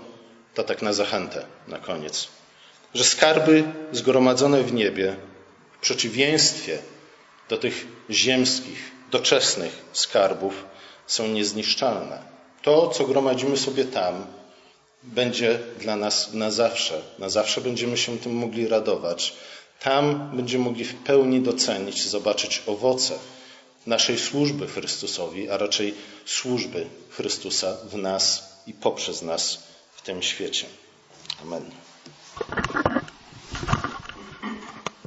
to 0.55 0.63
tak 0.63 0.83
na 0.83 0.93
zachętę 0.93 1.47
na 1.69 1.79
koniec, 1.79 2.29
że 2.95 3.05
skarby 3.05 3.65
zgromadzone 3.93 4.63
w 4.63 4.73
niebie 4.73 5.17
przeciwieństwie 5.85 6.79
do 7.49 7.57
tych 7.57 7.87
ziemskich, 8.11 8.81
doczesnych 9.11 9.83
skarbów 9.93 10.65
są 11.07 11.29
niezniszczalne. 11.29 12.19
To, 12.63 12.89
co 12.89 13.05
gromadzimy 13.05 13.57
sobie 13.57 13.85
tam, 13.85 14.27
będzie 15.03 15.59
dla 15.81 15.97
nas 15.97 16.33
na 16.33 16.51
zawsze. 16.51 17.03
Na 17.19 17.29
zawsze 17.29 17.61
będziemy 17.61 17.97
się 17.97 18.19
tym 18.19 18.35
mogli 18.37 18.69
radować. 18.69 19.35
Tam 19.81 20.31
będziemy 20.37 20.65
mogli 20.65 20.85
w 20.85 20.95
pełni 20.95 21.41
docenić, 21.41 22.09
zobaczyć 22.09 22.63
owoce 22.67 23.19
naszej 23.87 24.19
służby 24.19 24.67
Chrystusowi, 24.67 25.51
a 25.51 25.57
raczej 25.57 25.95
służby 26.27 26.87
Chrystusa 27.11 27.77
w 27.93 27.95
nas 27.97 28.27
i 28.67 28.73
poprzez 28.73 29.23
nas 29.23 29.59
w 29.97 30.03
tym 30.03 30.23
świecie. 30.23 30.67
Amen. 31.43 31.65